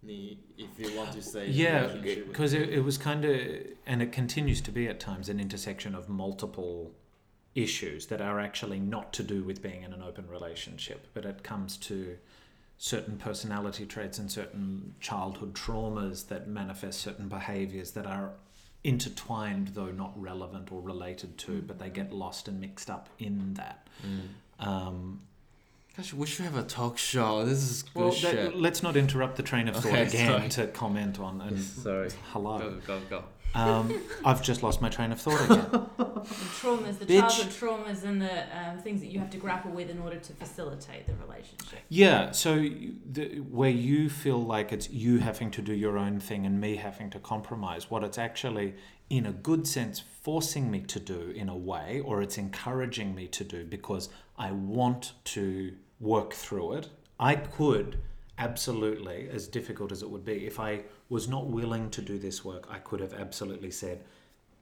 [0.09, 3.40] if you want to a Yeah, because it, it was kind of,
[3.87, 6.93] and it continues to be at times, an intersection of multiple
[7.55, 11.43] issues that are actually not to do with being in an open relationship, but it
[11.43, 12.17] comes to
[12.79, 18.33] certain personality traits and certain childhood traumas that manifest certain behaviors that are
[18.83, 23.55] intertwined, though not relevant or related to, but they get lost and mixed up in
[23.55, 23.87] that.
[24.05, 24.67] Mm.
[24.67, 25.21] Um,
[25.96, 27.44] Gosh, we should have a talk show.
[27.44, 28.35] This is good well, shit.
[28.37, 30.66] that, let's not interrupt the train of thought Okay, again sorry.
[30.66, 31.40] to comment on.
[31.40, 32.11] And Sorry.
[32.33, 32.59] hello.
[32.59, 33.24] Go go go.
[33.54, 35.87] Um, I've just lost my train of thought again.
[36.24, 37.20] The traumas, the Bitch.
[37.20, 40.33] childhood traumas, and the um, things that you have to grapple with in order to
[40.33, 41.80] facilitate the relationship.
[41.90, 42.54] yeah, so
[43.12, 46.76] the, where you feel like it's you having to do your own thing and me
[46.76, 48.74] having to compromise, what it's actually,
[49.11, 53.28] in a good sense, forcing me to do in a way, or it's encouraging me
[53.28, 56.88] to do because I want to work through it.
[57.18, 57.98] I could
[58.38, 62.44] absolutely, as difficult as it would be, if I was not willing to do this
[62.44, 64.04] work, I could have absolutely said,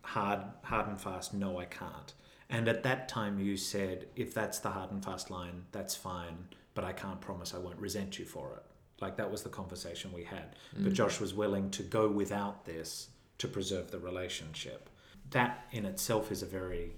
[0.02, 2.12] hard, hard and fast, no, I can't.
[2.50, 6.36] And at that time, you said, if that's the hard and fast line, that's fine,
[6.74, 8.62] but I can't promise I won't resent you for it.
[9.00, 10.54] Like that was the conversation we had.
[10.74, 10.94] But mm.
[10.94, 14.90] Josh was willing to go without this to preserve the relationship.
[15.30, 16.92] That in itself is a very,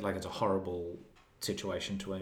[0.00, 0.98] like, it's a horrible
[1.40, 2.14] situation to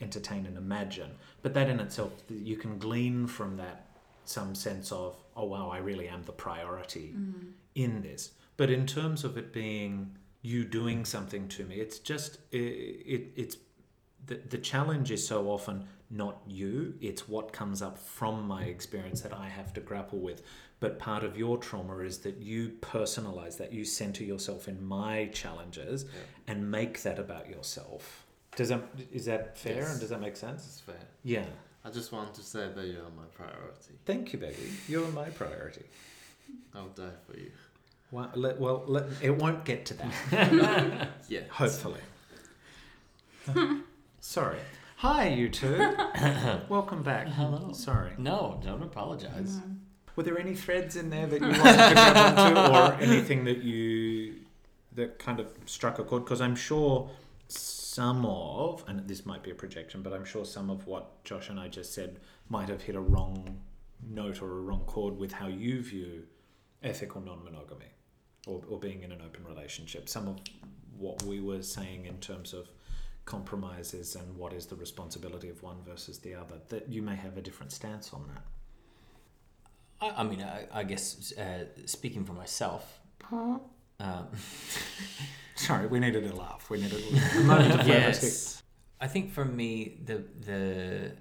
[0.00, 1.10] entertain and imagine.
[1.42, 3.86] But that in itself, you can glean from that
[4.24, 7.52] some sense of, oh wow, I really am the priority mm.
[7.74, 8.32] in this.
[8.56, 13.32] But in terms of it being you doing something to me, it's just it, it
[13.36, 13.56] it's
[14.26, 19.20] the the challenge is so often not you, it's what comes up from my experience
[19.22, 20.42] that I have to grapple with.
[20.80, 25.26] But part of your trauma is that you personalize that, you center yourself in my
[25.32, 26.04] challenges
[26.46, 28.23] and make that about yourself.
[28.56, 29.90] Does that is that fair Yes.
[29.92, 30.64] and does that make sense?
[30.66, 30.94] It's fair.
[31.24, 31.44] Yeah.
[31.84, 33.94] I just want to say that you are my priority.
[34.06, 34.70] Thank you, baby.
[34.88, 35.82] You're my priority.
[36.74, 37.50] I'll die for you.
[38.10, 41.08] Well, let, well let, it won't get to that.
[41.28, 41.40] Yeah.
[41.50, 42.00] Hopefully.
[44.20, 44.58] Sorry.
[44.96, 45.76] Hi, you two.
[46.68, 47.28] Welcome back.
[47.28, 47.72] Hello.
[47.72, 48.12] Sorry.
[48.16, 49.56] No, don't apologize.
[49.56, 49.78] Mm.
[50.16, 53.58] Were there any threads in there that you wanted to grab onto, or anything that
[53.62, 54.36] you
[54.94, 56.24] that kind of struck a chord?
[56.24, 57.10] Because I'm sure
[57.94, 61.48] some of, and this might be a projection, but I'm sure some of what Josh
[61.48, 63.60] and I just said might have hit a wrong
[64.04, 66.24] note or a wrong chord with how you view
[66.82, 67.92] ethical non-monogamy
[68.48, 70.08] or, or being in an open relationship.
[70.08, 70.40] Some of
[70.98, 72.68] what we were saying in terms of
[73.26, 77.36] compromises and what is the responsibility of one versus the other, that you may have
[77.38, 78.44] a different stance on that.
[80.00, 82.98] I, I mean, I, I guess uh, speaking for myself,
[84.00, 84.28] um,
[85.54, 86.68] Sorry, we needed a laugh.
[86.68, 87.02] We needed
[87.36, 88.62] a moment of yes,
[89.00, 91.12] I think for me the the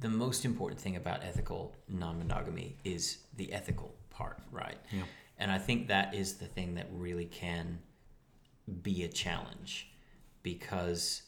[0.00, 4.78] the most important thing about ethical non-monogamy is the ethical part, right?
[4.90, 5.02] Yeah.
[5.38, 7.78] And I think that is the thing that really can
[8.82, 9.92] be a challenge
[10.42, 11.22] because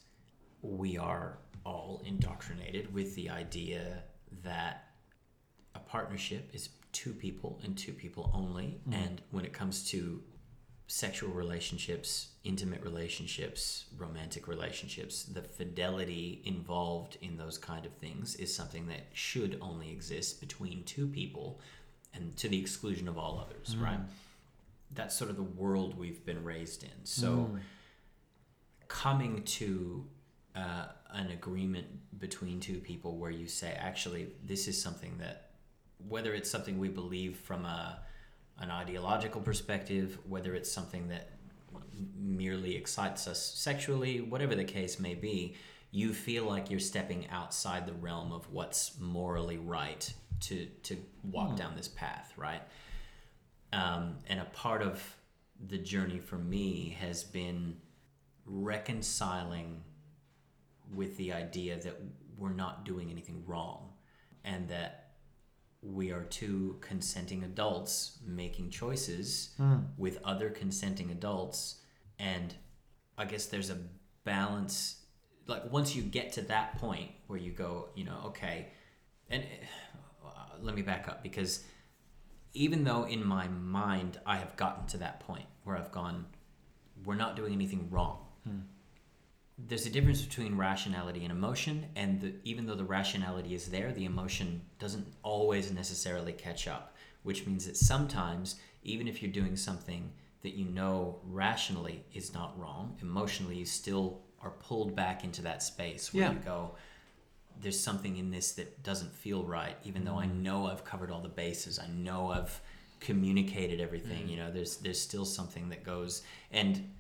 [0.63, 4.03] we are all indoctrinated with the idea
[4.43, 4.89] that
[5.75, 8.81] a partnership is two people and two people only.
[8.91, 10.23] And when it comes to
[10.87, 18.55] sexual relationships, intimate relationships, romantic relationships, the fidelity involved in those kind of things is
[18.55, 21.61] something that should only exist between two people
[22.13, 23.99] and to the exclusion of all others, right?
[24.93, 26.91] That's sort of the world we've been raised in.
[27.05, 27.51] So
[28.89, 30.05] coming to
[30.55, 31.87] uh, an agreement
[32.19, 35.51] between two people where you say, actually, this is something that,
[36.09, 38.01] whether it's something we believe from a
[38.59, 41.31] an ideological perspective, whether it's something that
[42.17, 45.57] merely excites us sexually, whatever the case may be,
[45.91, 51.57] you feel like you're stepping outside the realm of what's morally right to to walk
[51.57, 52.63] down this path, right?
[53.73, 55.03] Um, and a part of
[55.69, 57.77] the journey for me has been
[58.47, 59.83] reconciling
[60.95, 62.01] with the idea that
[62.37, 63.91] we're not doing anything wrong
[64.45, 65.04] and that
[65.85, 69.51] we are two consenting adults making choices
[69.99, 71.81] with other consenting adults.
[72.19, 72.55] And
[73.17, 73.79] i guess there's a
[74.25, 74.97] balance
[75.47, 78.69] like once you get to that point where you go you know okay
[79.31, 79.45] and
[80.25, 80.29] uh,
[80.61, 81.65] let me back up because
[82.55, 86.27] even though in my mind I have gotten to that point where I've gone,
[87.05, 88.19] we're not doing anything wrong.
[89.57, 93.93] There's a difference between rationality and emotion, and the, even though the rationality is there,
[93.93, 99.55] the emotion doesn't always necessarily catch up, which means that sometimes, even if you're doing
[99.57, 105.41] something that you know rationally is not wrong, emotionally you still are pulled back into
[105.43, 106.33] that space where Yeah.
[106.33, 106.75] you go,
[107.61, 110.43] there's something in this that doesn't feel right, even though I mm-hmm.
[110.43, 111.79] know I've covered all the bases.
[111.79, 112.61] I know I've
[113.01, 114.23] communicated everything.
[114.23, 114.29] Mm-hmm.
[114.29, 116.91] You know, there's there's still something that goes and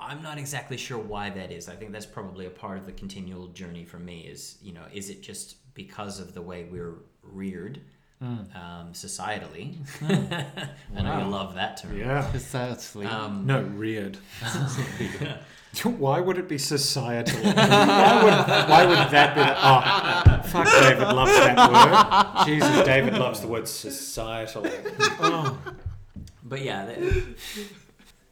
[0.00, 1.68] I'm not exactly sure why that is.
[1.68, 4.20] I think that's probably a part of the continual journey for me.
[4.20, 7.80] Is you know, is it just because of the way we're reared
[8.20, 9.76] um, societally?
[10.96, 11.96] I know you love that term.
[11.96, 12.26] Yeah.
[12.30, 13.06] Precisely.
[13.06, 14.18] Um, No, reared.
[15.84, 17.40] why would it be societal?
[17.42, 19.42] why, would, why would that be?
[19.42, 22.46] Oh, fuck, David loves that word.
[22.46, 24.66] Jesus, David loves the word societal.
[25.20, 25.58] Oh.
[26.44, 27.24] But yeah, the,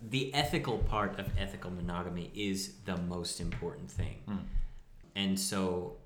[0.01, 4.18] the ethical part of ethical monogamy is the most important thing.
[4.26, 4.36] Hmm.
[5.14, 5.97] And so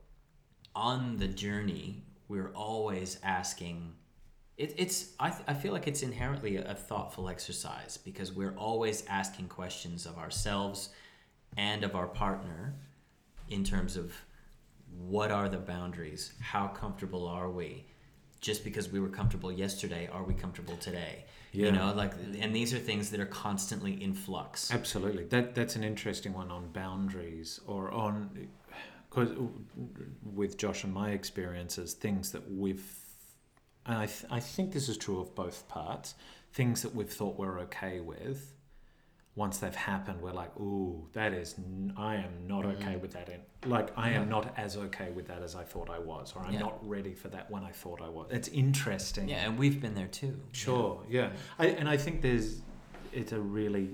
[0.74, 3.92] on the journey, we're always asking.
[4.56, 8.54] It, it's I, th- I feel like it's inherently a, a thoughtful exercise because we're
[8.56, 10.90] always asking questions of ourselves
[11.56, 12.74] and of our partner
[13.48, 14.12] in terms of
[15.08, 17.84] what are the boundaries how comfortable are we
[18.40, 21.66] just because we were comfortable yesterday are we comfortable today Yeah.
[21.66, 25.24] you know like and these are things that are constantly in flux Absolutely.
[25.24, 28.48] That that's an interesting one on boundaries or on
[29.10, 29.30] cause
[30.24, 32.84] with Josh and my experiences, things that we've
[33.86, 36.14] and I th- I think this is true of both parts.
[36.52, 38.54] Things that we've thought we're okay with,
[39.40, 43.26] once they've happened, we're like, "Ooh, that is n- I am not okay with that."
[43.34, 43.40] In
[43.76, 46.52] like I am not as okay with that as I thought I was, or I'm
[46.54, 46.60] Yeah.
[46.68, 48.26] not ready for that when I thought I was.
[48.38, 49.24] It's interesting.
[49.34, 51.28] yeah and we've been there too Sure, yeah.
[51.58, 52.48] I, and I think there's,
[53.20, 53.86] it's a really,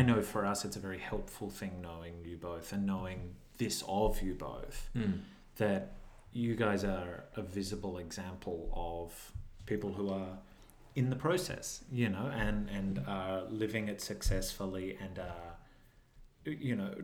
[0.00, 3.18] I know for us it's a very helpful thing knowing you both and knowing
[3.62, 5.20] this of you both, Mm.
[5.56, 5.82] that
[6.32, 8.58] you guys are a visible example
[8.92, 9.06] of
[9.66, 10.34] people who are
[10.94, 15.56] in the process, you know, and, and are living it successfully and are,
[16.44, 16.94] you know,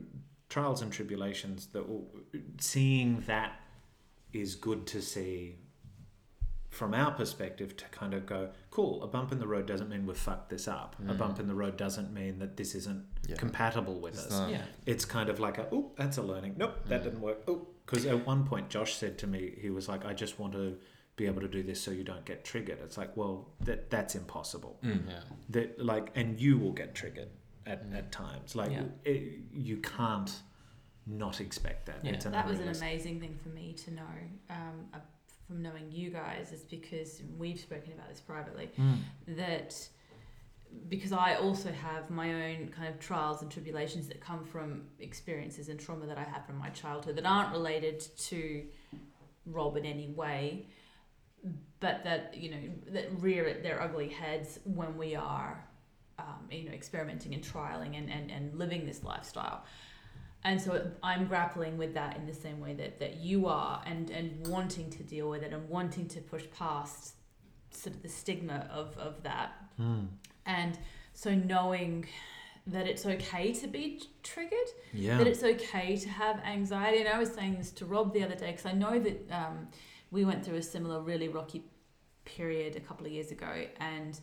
[0.48, 2.06] trials and tribulations that will,
[2.60, 3.60] seeing that
[4.32, 5.56] is good to see
[6.70, 10.06] from our perspective to kind of go, cool, a bump in the road doesn't mean
[10.06, 10.96] we've fucked this up.
[11.00, 11.18] A mm.
[11.18, 13.36] bump in the road doesn't mean that this isn't Yeah.
[13.36, 14.32] compatible with It's us.
[14.32, 14.50] not.
[14.50, 16.56] yeah It's kind of like a, oh, that's a learning.
[16.58, 17.04] Nope, that mm.
[17.04, 17.42] didn't work.
[17.48, 20.52] Oh, because at one point Josh said to me, he was like, I just want
[20.52, 20.76] to
[21.18, 22.78] be able to do this so you don't get triggered.
[22.82, 24.78] It's like, well, that that's impossible.
[24.82, 25.02] Mm.
[25.08, 25.20] Yeah.
[25.50, 27.28] That like, and you will get triggered
[27.66, 28.56] at, at times.
[28.56, 28.84] Like, Yeah.
[29.04, 30.32] it, you can't
[31.06, 31.98] not expect that.
[32.02, 32.12] Yeah.
[32.12, 34.16] It's that was an amazing thing for me to know
[34.48, 34.98] um, uh,
[35.46, 38.98] from knowing you guys is because we've spoken about this privately Mm.
[39.36, 39.74] that
[40.90, 45.70] because I also have my own kind of trials and tribulations that come from experiences
[45.70, 48.64] and trauma that I had from my childhood that aren't related to
[49.46, 50.66] Rob in any way,
[51.80, 55.64] but that you know that rear their ugly heads when we are,
[56.18, 59.64] um, you know, experimenting and trialing and, and, and living this lifestyle.
[60.44, 64.08] And so I'm grappling with that in the same way that, that you are and,
[64.10, 67.14] and wanting to deal with it and wanting to push past
[67.70, 69.52] sort of the stigma of, of that.
[69.80, 70.06] Mm.
[70.46, 70.78] And
[71.12, 72.06] so knowing
[72.68, 75.18] that it's okay to be triggered, Yeah.
[75.18, 77.00] that it's okay to have anxiety.
[77.00, 79.68] And I was saying this to Rob the other day because I know that um,
[80.10, 81.64] we went through a similar really rocky
[82.24, 83.64] period a couple of years ago.
[83.80, 84.18] And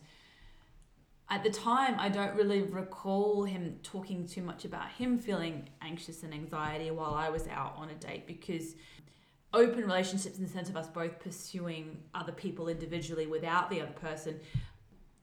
[1.28, 6.22] at the time, I don't really recall him talking too much about him feeling anxious
[6.22, 8.74] and anxiety while I was out on a date because
[9.52, 13.92] open relationships in the sense of us both pursuing other people individually without the other
[13.92, 14.38] person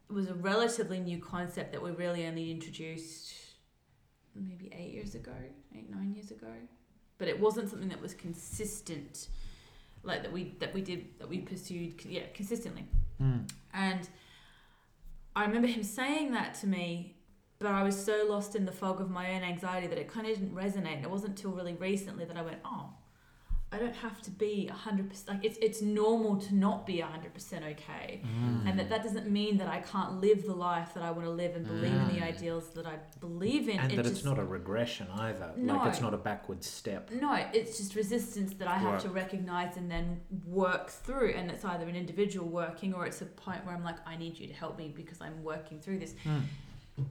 [0.10, 3.34] was a relatively new concept that we really only introduced
[4.36, 5.34] maybe eight years ago,
[5.76, 6.52] eight nine years ago.
[7.18, 9.30] But it wasn't something that was consistent,
[10.04, 12.86] like that we that we did that we pursued, yeah, consistently.
[13.22, 13.50] Mm.
[13.74, 14.08] And
[15.36, 17.16] I remember him saying that to me,
[17.60, 20.28] but I was so lost in the fog of my own anxiety that it kind
[20.28, 20.98] of didn't resonate.
[20.98, 22.90] And it wasn't until really recently that I went, oh,
[23.74, 25.28] I don't have to be 100%.
[25.28, 28.22] Like, it's, it's normal to not be 100% okay.
[28.24, 28.70] Mm.
[28.70, 31.32] And that that doesn't mean that I can't live the life that I want to
[31.32, 32.24] live and believe in the Mm.
[32.34, 33.80] ideals that I believe in.
[33.80, 35.52] and It that it's not a regression either.
[35.58, 35.78] No.
[35.78, 37.10] Like it's not a backward step.
[37.12, 39.02] No, it's just resistance that I have Right.
[39.02, 41.32] to recognize and then work through.
[41.32, 44.38] And it's either an individual working or it's a point where I'm like, I need
[44.38, 46.14] you to help me because I'm working through this.
[46.26, 46.44] Mm.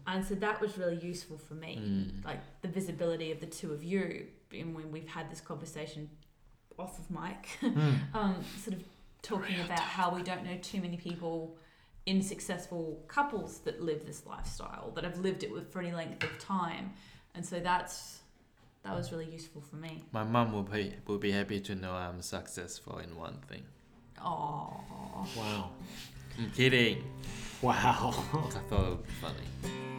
[0.07, 1.73] And so that was really useful for me.
[1.83, 2.25] Mm.
[2.25, 4.27] Like the visibility of the two of you.
[4.53, 6.09] And when we've had this conversation
[6.79, 7.99] off of mic, Mm.
[8.15, 8.83] um, sort of
[9.23, 11.57] talking about how we don't know too many people
[12.07, 16.25] in successful couples that live this lifestyle that have lived it with for any length
[16.25, 16.93] of time,
[17.35, 18.21] and so that's
[18.85, 20.03] that was really useful for me.
[20.13, 23.63] My mom will be will be happy to know I'm successful in one thing.
[24.25, 24.81] Oh,
[25.37, 25.71] Wow.
[26.39, 27.05] I'm kidding.
[27.61, 27.75] Wow.
[27.77, 29.92] I thought it would be funny.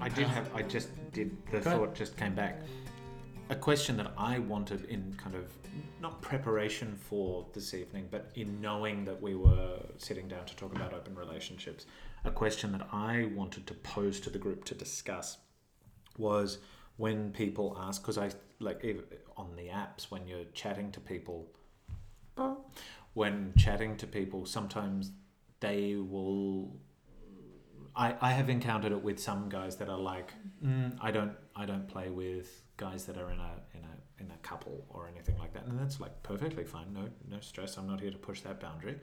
[0.00, 0.54] I did have.
[0.54, 1.36] I just did.
[1.46, 1.78] The Go ahead.
[1.78, 2.62] thought just came back.
[3.50, 5.50] A question that I wanted in kind of
[6.00, 10.74] not preparation for this evening, but in knowing that we were sitting down to talk
[10.74, 11.86] about open relationships,
[12.24, 15.38] a question that I wanted to pose to the group to discuss
[16.16, 16.58] was
[16.96, 18.30] when people ask, because I
[18.60, 18.84] like
[19.36, 21.48] on the apps when you're chatting to people,
[23.14, 25.10] when chatting to people, sometimes
[25.58, 26.76] they will
[27.94, 30.32] I, I have encountered it with some guys that are like,
[30.64, 34.30] mm, I don't I don't play with guys that are in a in a in
[34.30, 36.92] a couple or anything like that, and that's like perfectly fine.
[36.92, 37.76] No no stress.
[37.76, 38.98] I'm not here to push that boundary,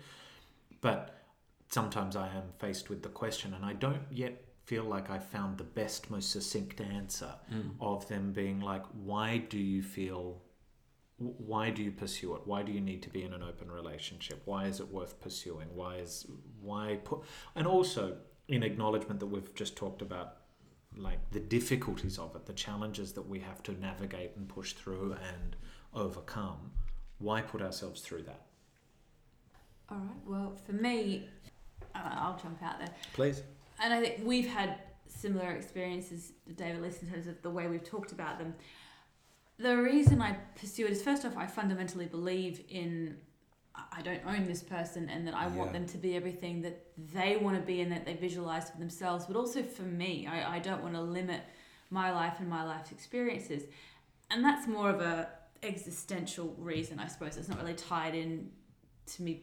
[0.82, 1.24] but
[1.70, 5.58] sometimes I am faced with the question, and I don't yet feel like I found
[5.58, 7.34] the best, most succinct answer
[7.80, 10.42] of them being like, why do you feel
[11.18, 12.42] why do you pursue it?
[12.46, 14.42] Why do you need to be in an open relationship?
[14.46, 15.68] Why is it worth pursuing?
[15.74, 16.28] Why is
[16.62, 17.22] why put
[17.56, 18.18] and also
[18.48, 20.38] in acknowledgement that we've just talked about
[20.96, 25.16] like the difficulties of it the challenges that we have to navigate and push through
[25.34, 25.56] and
[25.94, 26.72] overcome
[27.20, 28.42] why put ourselves through that
[29.90, 30.18] all right.
[30.26, 31.30] Well, for me,
[31.96, 32.90] uh, I'll jump out there.
[33.14, 33.42] please
[33.80, 38.12] and I think we've had similar experiences, David, in terms of the way we've talked
[38.12, 38.56] about them.
[39.60, 43.18] The reason I pursue it is first off, I fundamentally believe in
[43.92, 45.80] I don't own this person and that I want Yeah.
[45.80, 49.26] them to be everything that they want to be and that they visualize for themselves,
[49.26, 50.28] but also for me.
[50.28, 51.42] I, I don't want to limit
[51.90, 53.64] my life and my life's experiences.
[54.32, 55.30] And that's more of a
[55.64, 57.38] existential reason, I suppose.
[57.38, 58.52] It's not really tied in
[59.14, 59.42] to me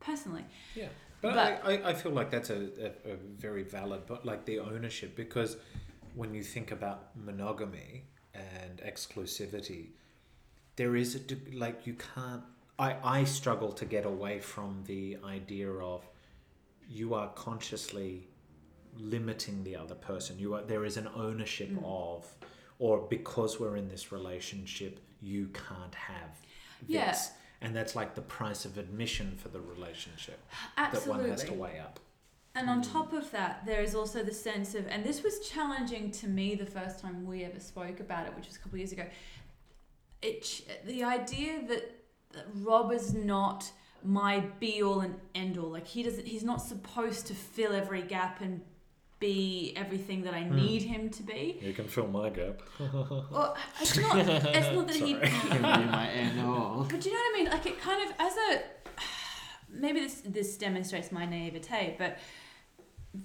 [0.00, 0.44] personally.
[0.74, 0.88] Yeah,
[1.20, 2.68] but, But- I, I, I feel like that's a,
[3.06, 5.56] a, a very valid, but like the ownership, because
[6.14, 8.04] when you think about monogamy
[8.34, 9.88] and exclusivity,
[10.76, 11.20] there is a
[11.56, 12.42] like you can't.
[12.78, 16.06] I I struggle to get away from the idea of
[16.88, 18.28] you are consciously
[18.96, 20.38] limiting the other person.
[20.38, 21.84] You are there is an ownership Mm.
[21.84, 22.26] of,
[22.78, 26.40] or because we're in this relationship, you can't have
[26.82, 26.88] this.
[26.88, 27.16] Yeah.
[27.60, 30.38] And that's like the price of admission for the relationship
[30.76, 31.12] Absolutely.
[31.12, 31.98] that one has to weigh up.
[32.56, 36.10] And on top of that, there is also the sense of, and this was challenging
[36.12, 38.78] to me the first time we ever spoke about it, which was a couple of
[38.80, 39.06] years ago.
[40.22, 42.03] It, the idea that, that
[42.54, 43.70] Rob is not
[44.02, 48.02] my be all and end all, like he doesn't, he's not supposed to fill every
[48.02, 48.60] gap and
[49.20, 50.56] be everything that I Hmm.
[50.56, 51.58] need him to be.
[51.62, 52.60] You can fill my gap.
[52.78, 55.14] Well, it's not, it's not that he.
[55.14, 55.22] Give
[55.52, 56.86] me my NO.
[56.90, 57.50] But do you know what I mean?
[57.50, 58.62] Like it kind of as a
[59.70, 62.18] maybe this this demonstrates my naivete, but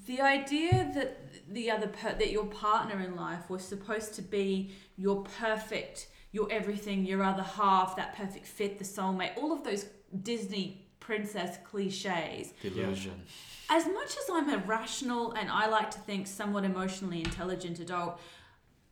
[0.06, 1.18] the idea that
[1.54, 6.52] the other per, that your partner in life was supposed to be your perfect, your
[6.52, 9.86] everything, your other half, that perfect fit, the soulmate, all of those
[10.24, 12.54] Disney princess cliches.
[12.62, 13.22] Delusion.
[13.70, 18.20] As much as I'm a rational and I like to think somewhat emotionally intelligent adult,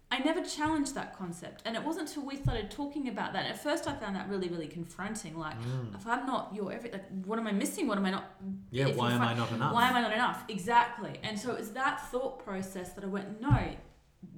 [0.09, 1.63] I never challenged that concept.
[1.65, 3.45] And it wasn't until we started talking about that.
[3.45, 5.37] At first, I found that really, really confronting.
[5.37, 5.93] Like, mm.
[5.95, 7.87] if I'm not your every, like, what am I missing?
[7.87, 8.35] What am I not?
[8.71, 9.73] Yeah, why am I not enough?
[9.73, 10.43] Why am I not enough?
[10.47, 11.19] Exactly.
[11.23, 13.59] And so it was that thought process that I went, no,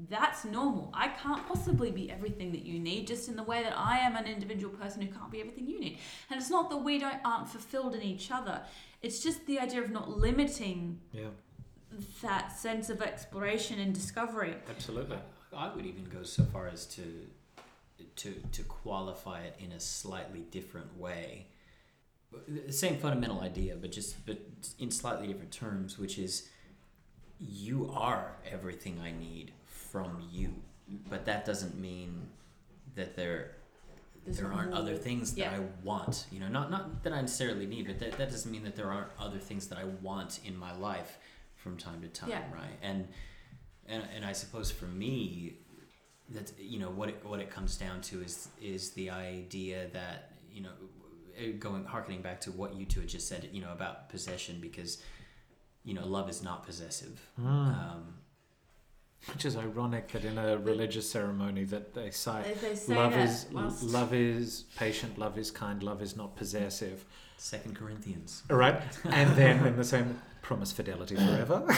[0.10, 0.92] that's normal.
[0.94, 4.16] I can't possibly be everything that you need, just in the way that I am
[4.16, 6.00] an individual person who can't be everything you need.
[6.30, 8.62] And it's not that we don't aren't fulfilled in each other.
[9.02, 11.30] It's just the idea of not limiting Yeah,
[12.22, 14.56] that sense of exploration and discovery.
[14.70, 15.18] absolutely.
[15.56, 17.28] I would even go so far as to
[18.18, 21.48] to to qualify it in a slightly different way.
[22.48, 24.38] The same fundamental idea, but just but
[24.78, 26.50] in slightly different terms, which is
[27.40, 29.54] you are everything I need
[29.92, 30.54] from you.
[31.10, 32.30] But that doesn't mean
[32.96, 33.52] that there
[34.26, 35.58] There's there aren't other things that yeah.
[35.58, 36.26] I want.
[36.32, 38.92] You know, not not that I necessarily need, but that, that doesn't mean that there
[38.92, 41.18] aren't other things that I want in my life
[41.56, 42.44] from time to time, Yeah.
[42.54, 42.78] right?
[42.82, 43.08] And
[43.88, 45.58] and and I suppose for me,
[46.30, 50.32] that you know what it what it comes down to is is the idea that
[50.52, 50.72] you know
[51.38, 54.60] eh, going harkening back to what you two had just said, you know about possession,
[54.60, 55.02] because
[55.84, 57.20] you know love is not possessive.
[57.36, 57.48] Hmm.
[57.48, 58.14] Um,
[59.34, 63.12] Which is ironic that in a religious ceremony that they say They, they say love
[63.14, 67.06] that is whilst- love is patient, love is kind, love is not possessive.
[67.38, 68.44] Second Corinthians.
[68.50, 71.64] All right, and then in the same promise fidelity forever.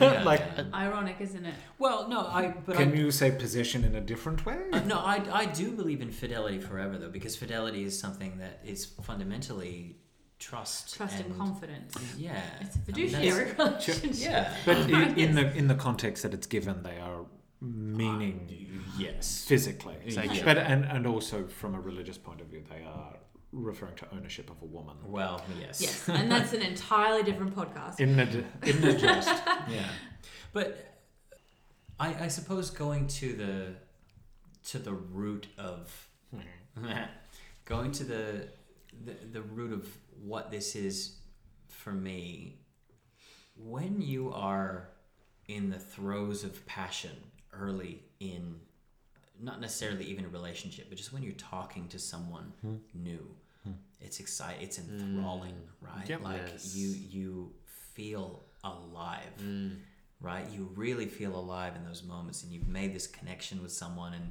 [0.00, 0.64] Yeah, like, yeah.
[0.74, 1.54] Ironic, isn't it?
[1.78, 2.54] well, no, I.
[2.66, 4.58] But can I, you say possession in a different way?
[4.72, 8.60] Uh, no, I, I do believe in fidelity forever though, because fidelity is something that
[8.64, 9.96] is fundamentally
[10.48, 10.96] trust.
[10.96, 11.96] Trust and, confidence.
[12.16, 14.30] Yeah, It's a mean, fiduciary that's- relationship.
[14.30, 14.56] Yeah.
[14.64, 17.24] But in, in the in the context that it's given, they are
[17.60, 19.44] meaning uh, yes.
[19.46, 19.96] physically.
[20.16, 20.44] Uh, yeah.
[20.44, 23.16] But and, and also from a religious point of view, they are
[23.52, 24.96] referring to ownership of a woman.
[25.06, 25.80] Well, yes.
[25.80, 28.00] Yes, and that's an entirely different podcast.
[28.00, 29.28] In the in the jest.
[29.68, 29.88] yeah
[30.54, 30.78] but
[32.00, 33.74] I, I suppose going to the
[34.70, 36.86] to the root of hmm.
[37.66, 38.48] going to the,
[39.04, 39.86] the the root of
[40.26, 41.16] what this is
[41.68, 42.58] for me.
[43.56, 44.88] When you are
[45.46, 47.16] in the throes of passion
[47.52, 48.56] early in
[49.40, 52.74] not necessarily even a relationship but just when you're talking to someone hmm.
[52.94, 53.72] new hmm.
[54.00, 54.98] it's exciting it's hmm.
[54.98, 56.08] enthralling right?
[56.08, 56.22] Yep.
[56.22, 56.74] like Yes.
[56.74, 57.52] you you
[57.92, 59.76] feel alive Mm.
[60.20, 60.48] right?
[60.50, 64.30] You really feel alive in those moments and you've made this connection with someone and,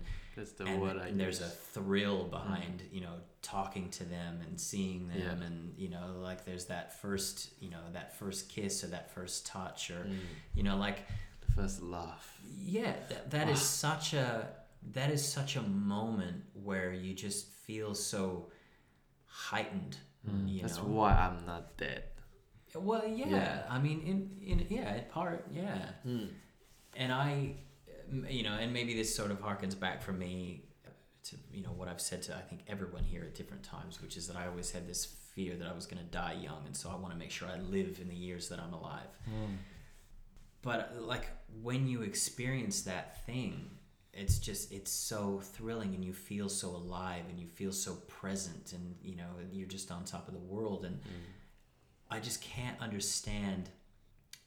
[0.58, 3.14] the and, word I and there's a thrill behind you know
[3.44, 5.46] talking to them and seeing them Yeah.
[5.48, 9.46] and you know like there's that first you know that first kiss or that first
[9.46, 10.18] touch or Mm.
[10.56, 11.00] you know like
[11.46, 12.26] The first laugh.
[12.58, 14.48] yeah that, that is such a
[14.94, 18.50] that is such a moment where you just feel so
[19.26, 19.98] heightened
[20.46, 22.04] you That's know why I'm not dead.
[22.76, 23.64] well yeah, Yeah.
[23.70, 24.18] i mean in
[24.52, 26.30] in yeah in part yeah Mm.
[26.96, 27.56] and I,
[28.38, 30.64] you know, and maybe this sort of harkens back for me
[31.26, 34.18] to you know what I've said to I think everyone here at different times, which
[34.18, 36.76] is that I always had this fear that I was going to die young, and
[36.76, 39.08] so I want to make sure I live in the years that I'm alive.
[40.62, 41.28] But uh, like
[41.62, 43.70] when you experience that thing,
[44.14, 48.74] it's just it's so thrilling, and you feel so alive, and you feel so present,
[48.74, 51.00] and you know you're just on top of the world, and
[52.10, 53.70] I just can't understand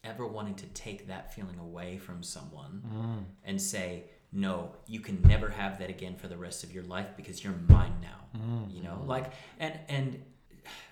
[0.05, 2.81] ever wanting to take that feeling away from someone
[3.45, 4.05] and say,
[4.37, 7.55] no, you can never have that again for the rest of your life because you're
[7.69, 8.39] mine now.
[8.39, 8.75] Mm.
[8.75, 10.23] You know, like, and, and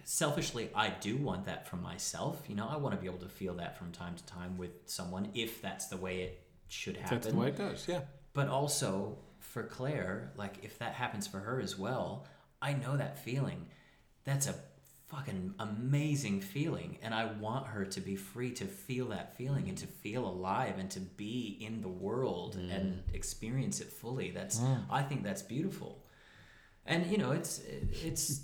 [0.04, 2.42] selfishly, I do want that from myself.
[2.48, 4.70] You know, I want to be able to feel that from time to time with
[4.86, 7.84] someone if that's the way it should happen That's the way it goes.
[7.86, 8.00] Yeah.
[8.32, 12.26] but also for Claire, like if that happens for her as well,
[12.62, 13.66] I know that feeling.
[14.24, 14.54] That's a
[15.14, 19.78] fucking amazing feeling, and I want her to be free to feel that feeling and
[19.78, 22.74] to feel alive and to be in the world mm.
[22.74, 24.30] and experience it fully.
[24.30, 24.60] That's
[24.90, 26.04] I think that's beautiful,
[26.86, 27.60] and you know it's
[28.02, 28.42] it's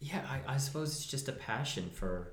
[0.00, 2.32] yeah I, I suppose it's just a passion for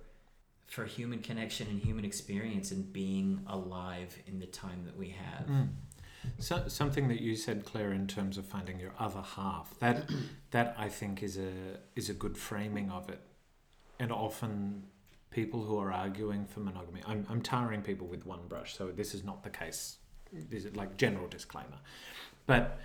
[0.68, 5.48] for human connection and human experience and being alive in the time that we have.
[5.48, 5.70] Mm.
[6.38, 10.10] So, something that you said, Claire, in terms of finding your other half, that
[10.52, 11.52] that I think is a
[11.96, 13.22] is a good framing of it.
[14.02, 14.82] And often,
[15.30, 19.14] people who are arguing for monogamy, I'm I'm tarring people with one brush, so this
[19.14, 19.98] is not the case.
[20.34, 21.78] This is like general disclaimer,
[22.48, 22.80] but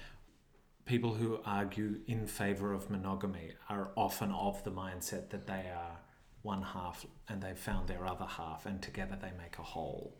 [0.84, 5.96] people who argue in favor of monogamy are often of the mindset that they are
[6.42, 10.18] one half and they've found their other half, and together they make a whole.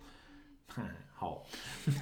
[1.16, 1.46] whole.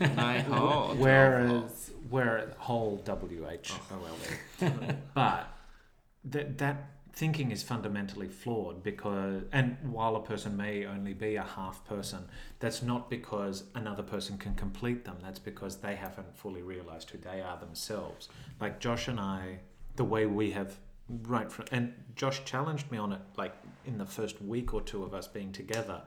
[0.01, 0.95] Nine hole.
[0.95, 4.95] Whereas, where whole W H O L E, oh.
[5.15, 5.49] but
[6.27, 11.43] that that thinking is fundamentally flawed because, and while a person may only be a
[11.43, 12.25] half person,
[12.59, 15.17] that's not because another person can complete them.
[15.23, 18.29] That's because they haven't fully realized who they are themselves.
[18.61, 19.61] Like Josh and I,
[19.95, 20.77] the way we have
[21.23, 23.55] right from, and Josh challenged me on it, like
[23.87, 26.03] in the first week or two of us being together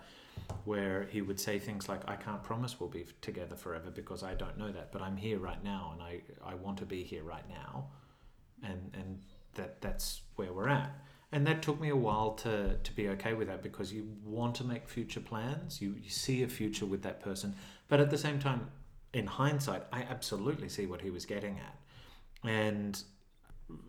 [0.66, 4.34] where he would say things like, I can't promise we'll be together forever because I
[4.34, 7.24] don't know that, but I'm here right now and I, I want to be here
[7.24, 7.88] right now.
[8.64, 9.20] And, and
[9.58, 10.92] that, that's where we're at.
[11.32, 14.56] And that took me a while to, to be okay with that because you want
[14.56, 17.54] to make future plans, you, you see a future with that person.
[17.90, 18.70] But at the same time,
[19.14, 22.50] in hindsight, I absolutely see what he was getting at.
[22.50, 23.02] And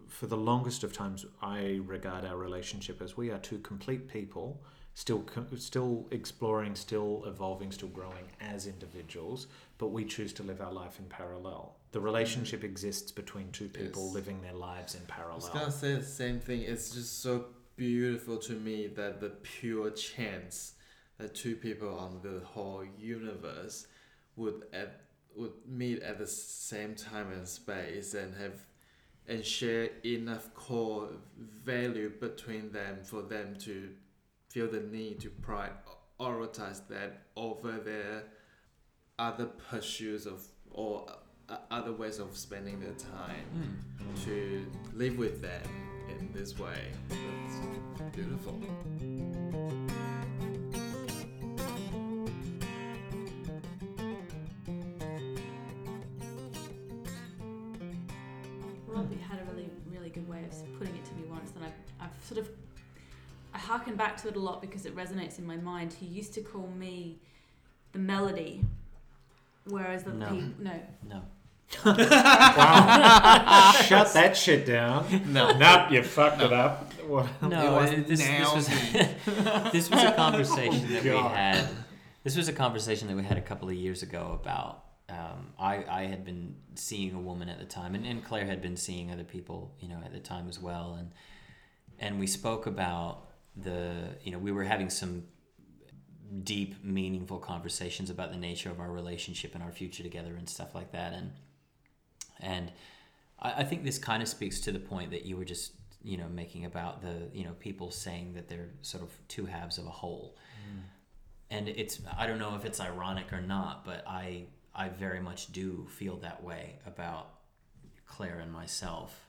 [0.08, 4.60] for the longest of times, I regard our relationship as we are two complete people,
[4.94, 5.24] still
[5.56, 9.46] still exploring, still evolving, still growing as individuals,
[9.78, 11.76] but we choose to live our life in parallel.
[11.92, 14.14] The relationship exists between two people Yes.
[14.14, 15.34] living their lives in parallel.
[15.34, 16.62] I was gonna say the same thing.
[16.62, 20.74] It's just so beautiful to me that the pure chance
[21.16, 23.86] that two people on the whole universe
[24.36, 28.66] would at would meet at the same time and space and have
[29.28, 33.90] and share enough core value between them for them to
[34.48, 38.24] feel the need to prioritize that over their
[39.18, 41.06] other pursuits of or
[41.50, 44.24] uh, other ways of spending their time mm.
[44.24, 45.62] to live with them
[46.10, 46.76] in this way.
[47.08, 48.60] That's beautiful.
[58.86, 61.72] Robbie had a really, really good way of putting it to me once, and I've,
[61.98, 62.50] I've sort of
[63.54, 65.94] I hearken back to it a lot because it resonates in my mind.
[65.94, 67.20] He used to call me
[67.92, 68.66] the melody,
[69.64, 70.26] whereas the no.
[70.28, 71.22] people no no
[71.84, 73.72] Wow.
[73.84, 75.32] Shut that shit down.
[75.32, 75.56] No.
[75.56, 76.92] Nope, you fucked it up.
[77.02, 77.26] What?
[77.42, 78.68] No, was it- this, this was
[79.72, 81.68] this was a conversation that we had.
[82.24, 84.84] This was a conversation that we had a couple of years ago about.
[85.08, 88.60] Um, I I had been seeing a woman at the time, and, and Claire had
[88.60, 91.12] been seeing other people, you know, at the time as well, and
[91.98, 93.92] and we spoke about the,
[94.22, 95.24] you know, we were having some
[96.44, 100.74] deep, meaningful conversations about the nature of our relationship and our future together and stuff
[100.74, 101.32] like that, and
[102.40, 102.72] and
[103.40, 105.72] I, I think this kind of speaks to the point that you were just
[106.02, 109.78] you know making about the you know people saying that they're sort of two halves
[109.78, 110.36] of a whole
[110.70, 110.80] mm.
[111.50, 115.52] and it's i don't know if it's ironic or not but i i very much
[115.52, 117.30] do feel that way about
[118.06, 119.26] claire and myself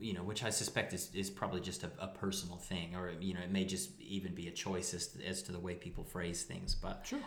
[0.00, 3.34] you know which i suspect is, is probably just a, a personal thing or you
[3.34, 6.42] know it may just even be a choice as, as to the way people phrase
[6.42, 7.18] things but Sure.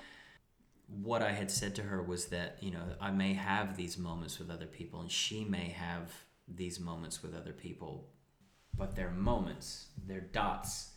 [0.87, 4.39] What I had said to her was that, you know, I may have these moments
[4.39, 6.11] with other people and she may have
[6.47, 8.09] these moments with other people,
[8.77, 10.91] but they're moments, they're dots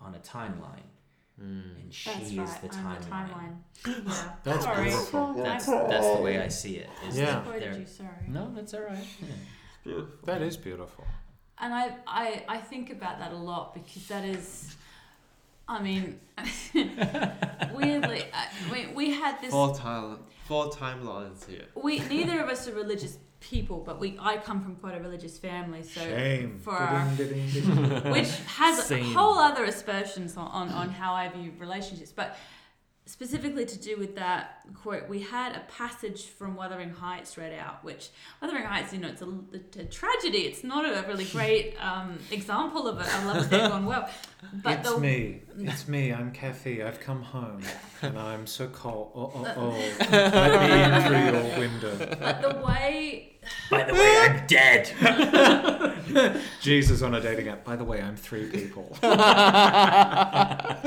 [0.00, 0.86] on a timeline.
[1.38, 1.60] Hmm.
[1.80, 2.62] And she that's is right.
[2.62, 3.00] the timeline.
[3.00, 4.04] the timeline.
[4.06, 4.32] Yeah.
[4.44, 4.84] That's sorry.
[4.84, 5.34] beautiful.
[5.34, 6.90] That's that's the way I see it.
[7.08, 7.42] Is Yeah.
[7.44, 8.28] that you, sorry.
[8.28, 9.06] No, that's all right.
[9.20, 9.26] Yeah.
[9.84, 10.18] Beautiful.
[10.24, 11.04] That is beautiful.
[11.58, 14.76] And I, I, I think about that a lot because that is,
[15.72, 16.20] I mean,
[17.74, 19.50] weirdly, I, we, we had this.
[19.50, 21.64] Four time, four timelines here.
[21.74, 25.38] We neither of us are religious people, but we I come from quite a religious
[25.38, 26.58] family, so Shame.
[26.60, 27.06] for our,
[28.12, 29.04] which has Same.
[29.04, 32.12] a whole other aspersions on, on, on how I view relationships.
[32.12, 32.36] But
[33.04, 37.82] specifically to do with that quote, we had a passage from Wuthering Heights read out,
[37.84, 40.38] which Wuthering Heights, you know, it's a, a tragedy.
[40.38, 44.08] It's not a really great um, example of a, a love affair gone well.
[44.62, 45.42] But it's the, me.
[45.58, 46.12] It's me.
[46.12, 46.82] I'm Kathy.
[46.82, 47.62] I've come home,
[48.02, 49.12] and I'm so cold.
[49.14, 50.06] Oh, oh, oh.
[50.10, 52.16] Let me in through your window.
[52.20, 53.32] but the way
[53.70, 54.90] By the way, I'm dead.
[56.62, 57.64] Jesus on a dating app.
[57.64, 58.96] By the way, I'm three people.
[59.02, 60.78] I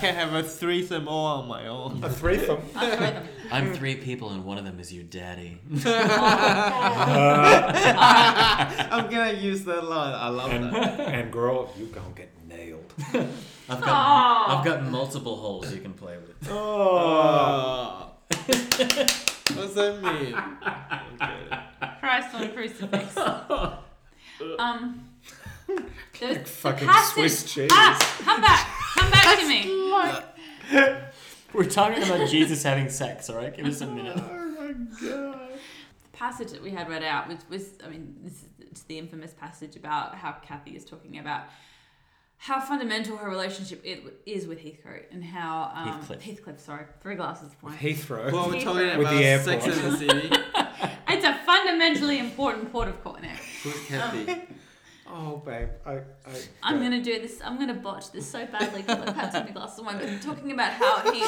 [0.00, 2.02] can have a threesome all on my own.
[2.02, 2.58] A threesome.
[2.74, 3.28] I'll throw them.
[3.52, 5.60] I'm three people and one of them is your daddy.
[8.90, 10.14] I'm gonna use that line.
[10.14, 11.00] I love And, that.
[11.00, 12.92] and girl, you gonna get nailed.
[13.68, 16.34] I've got I've got multiple holes you can play with.
[16.50, 18.10] Oh.
[18.30, 20.34] What's that mean?
[21.22, 21.58] Okay.
[22.00, 23.16] Christ on a crucifix.
[24.58, 25.06] Um,
[26.18, 27.68] there's the Fucking passage- Swiss cheese.
[27.74, 30.96] Ah, come back, come back to me.
[31.52, 33.54] We're talking about Jesus having sex, all right?
[33.54, 34.16] Give us a minute.
[34.18, 34.72] Oh my
[35.08, 35.40] god.
[35.50, 38.98] The passage that we had read out was, was I mean, this is it's the
[38.98, 41.42] infamous passage about how Kathy is talking about
[42.42, 46.22] how fundamental her relationship it is with Heathcote and how um, Heathcliff.
[46.22, 47.76] Heathcliff, sorry, three glasses of wine.
[47.76, 48.32] Heathrow.
[48.32, 49.84] Well, we're talking With about the Sex airport.
[49.84, 50.30] in the City.
[51.12, 53.18] It's a fundamentally important port of call.
[53.20, 53.28] No,
[53.62, 54.40] Who's Kathy?
[55.06, 55.68] Oh, babe.
[55.84, 55.94] I.
[55.96, 56.02] I
[56.62, 57.40] I'm gonna do this.
[57.44, 59.98] I'm gonna botch this so badly because I've had so many glasses of wine.
[59.98, 61.26] But talking about how he,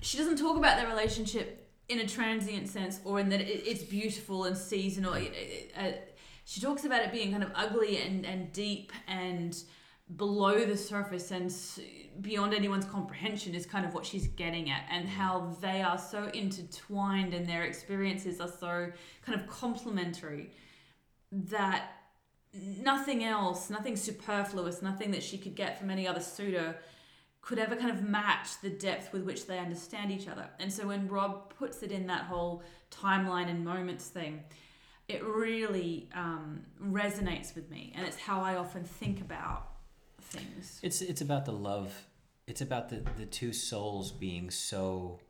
[0.00, 3.82] she doesn't talk about their relationship in a transient sense or in that it, it's
[3.84, 5.12] beautiful and seasonal.
[5.14, 5.92] It- it- uh,
[6.44, 9.56] she talks about it being kind of ugly and and deep and
[10.16, 11.54] below the surface and
[12.20, 16.28] beyond anyone's comprehension is kind of what she's getting at and how they are so
[16.34, 18.90] intertwined and their experiences are so
[19.24, 20.50] kind of complementary
[21.30, 21.90] that
[22.52, 26.76] nothing else, nothing superfluous, nothing that she could get from any other suitor
[27.40, 30.48] could ever kind of match the depth with which they understand each other.
[30.60, 34.44] And so when Rob puts it in that whole timeline and moments thing,
[35.08, 37.92] it really um, resonates with me.
[37.96, 39.71] And it's how I often think about
[40.32, 40.80] things.
[40.82, 42.06] It's it's about the love.
[42.46, 45.20] It's about the the two souls being so.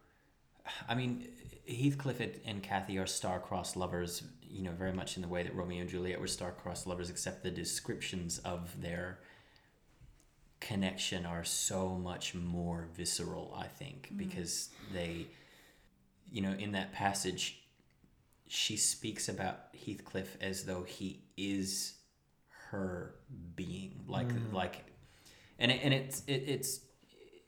[0.88, 1.28] I mean,
[1.68, 4.22] Heathcliff and- and Kathy are star-crossed lovers.
[4.42, 7.42] You know, very much in the way that Romeo and Juliet were star-crossed lovers, except
[7.42, 9.18] the descriptions of their
[10.60, 13.52] connection are so much more visceral.
[13.56, 14.18] I think mm.
[14.18, 15.26] because they,
[16.30, 17.62] you know, in that passage,
[18.46, 21.94] she speaks about Heathcliff as though he is
[22.70, 23.16] her
[23.56, 24.52] being, like mm.
[24.52, 24.84] like,
[25.62, 26.80] and it, and it's it, it's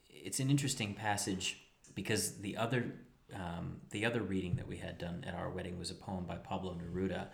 [0.09, 2.95] it's an interesting passage because the other
[3.35, 6.37] um, the other reading that we had done at our wedding was a poem by
[6.37, 7.27] Pablo Neruda,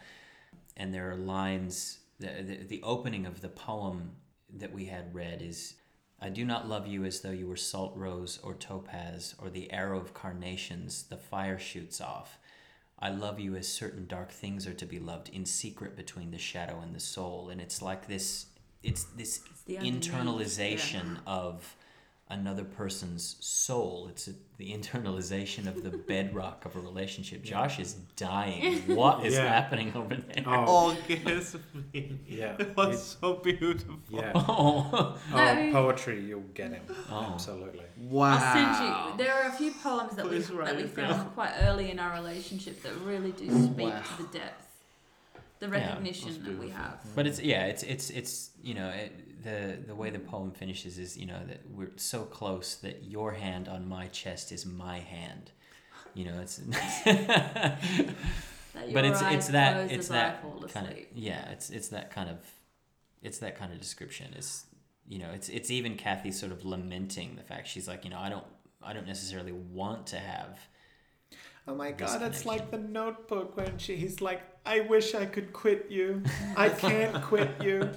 [0.77, 1.99] and there are lines.
[2.19, 4.13] The, the, the opening of the poem
[4.59, 5.75] that we had read is
[6.21, 9.73] I do not love you as though you were salt rose or topaz or the
[9.73, 12.39] arrow of carnations the fire shoots off.
[12.99, 16.39] I love you as certain dark things are to be loved in secret between the
[16.39, 17.49] shadow and the soul.
[17.49, 18.47] And it's like this,
[18.83, 21.77] it's this It's the underneath, internalization of
[22.29, 24.07] another person's soul.
[24.09, 27.43] It's a, the internalization of the bedrock of a relationship.
[27.43, 28.83] Josh is dying.
[28.95, 29.49] What is Yeah.
[29.49, 30.45] happening over there?
[30.47, 31.63] Oh, Orgasm.
[31.93, 32.55] yeah.
[32.61, 33.97] It was so beautiful.
[34.11, 34.31] yeah.
[34.37, 35.19] Oh.
[35.33, 36.83] Oh, poetry, you'll get him.
[37.11, 37.33] Oh.
[37.35, 37.83] Absolutely.
[37.99, 38.39] Wow.
[38.41, 39.25] I'll send you.
[39.25, 41.99] There are a few poems that we Please write that we found quite early in
[41.99, 44.03] our relationship that really do speak Wow.
[44.17, 44.70] to the depth,
[45.61, 47.01] the recognition that's that we have.
[47.15, 50.99] But it's yeah, it's it's it's you know it, the the way the poem finishes
[50.99, 54.99] is you know that we're so close that your hand on my chest is my
[54.99, 55.53] hand.
[56.15, 56.59] You know, it's
[58.93, 60.43] but it's it's that it's that
[60.73, 62.39] kind of yeah, it's it's that kind of
[63.23, 64.35] it's that kind of description.
[64.35, 64.65] is
[65.07, 68.19] you know, it's it's even Kathy sort of lamenting the fact she's like, you know,
[68.19, 68.47] I don't
[68.83, 70.59] I don't necessarily want to have
[71.69, 75.53] Oh my god, it's like the notebook when she, he's like, I wish I could
[75.53, 76.23] quit you.
[76.57, 77.89] I can't quit you.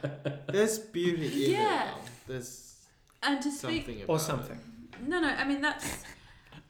[0.48, 1.90] There's beauty in Yeah.
[1.90, 1.94] it.
[2.26, 2.32] though.
[2.34, 2.76] There's
[3.22, 4.20] And to speak something about Or it.
[4.20, 4.60] something.
[5.06, 5.28] No, no.
[5.28, 6.04] I mean, that's.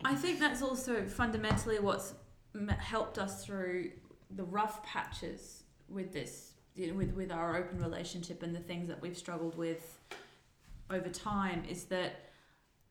[0.04, 2.14] I think that's also fundamentally what's
[2.78, 3.92] helped us through
[4.30, 8.88] the rough patches with this, you know, with with our open relationship and the things
[8.88, 9.98] that we've struggled with
[10.90, 11.64] over time.
[11.68, 12.29] Is that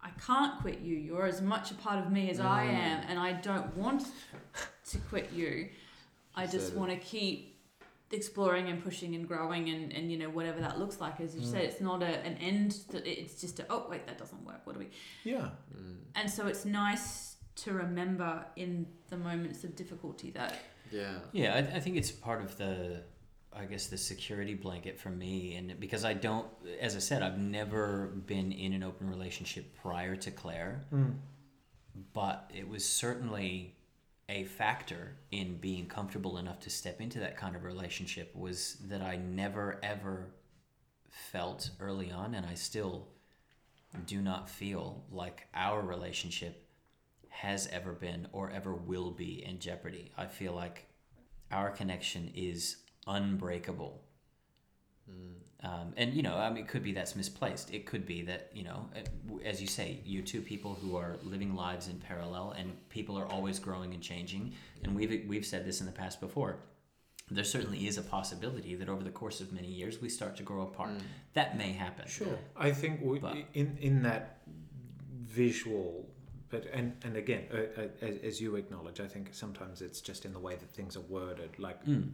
[0.01, 0.95] I can't quit you.
[0.95, 2.73] You're as much a part of me as I Mm.
[2.73, 4.05] am, and I don't want
[4.91, 5.69] to quit you.
[6.35, 7.57] I just said want to keep
[8.11, 11.45] exploring and pushing and growing and, and you know whatever that looks like as you
[11.45, 14.59] said it's not a, an end that it's just a oh wait that doesn't work
[14.65, 14.89] what do we
[15.23, 15.49] Yeah.
[15.77, 20.57] Mm, and so it's nice to remember in the moments of difficulty that
[20.91, 21.19] yeah.
[21.33, 23.03] Yeah, I, I think it's part of the,
[23.51, 25.55] I guess, the security blanket for me.
[25.55, 26.47] And because I don't,
[26.79, 31.15] as I said, I've never been in an open relationship prior to Claire, Mm.
[32.13, 33.75] but it was certainly
[34.29, 39.01] a factor in being comfortable enough to step into that kind of relationship was that
[39.01, 40.27] I never ever
[41.09, 43.07] felt early on, and I still
[44.05, 46.67] do not feel like our relationship
[47.29, 50.11] has ever been or ever will be in jeopardy.
[50.15, 50.85] I feel like
[51.51, 52.77] our connection is
[53.15, 54.01] unbreakable.
[55.61, 57.73] Um, and you know, I mean, it could be that's misplaced.
[57.73, 61.17] It could be that you know, uh, as you say, you're two people who are
[61.21, 64.53] living lives in parallel, and people are always growing and changing.
[64.83, 66.59] And we've we've said this in the past before.
[67.29, 70.43] There certainly is a possibility that over the course of many years we start to
[70.43, 70.91] grow apart.
[71.33, 72.07] That may happen.
[72.07, 72.39] Sure.
[72.55, 74.23] I think we, But- in in that
[75.11, 76.07] visual,
[76.49, 80.23] but and and again, uh, uh, as, as you acknowledge, I think sometimes it's just
[80.25, 81.59] in the way that things are worded.
[81.59, 82.11] Like Mm.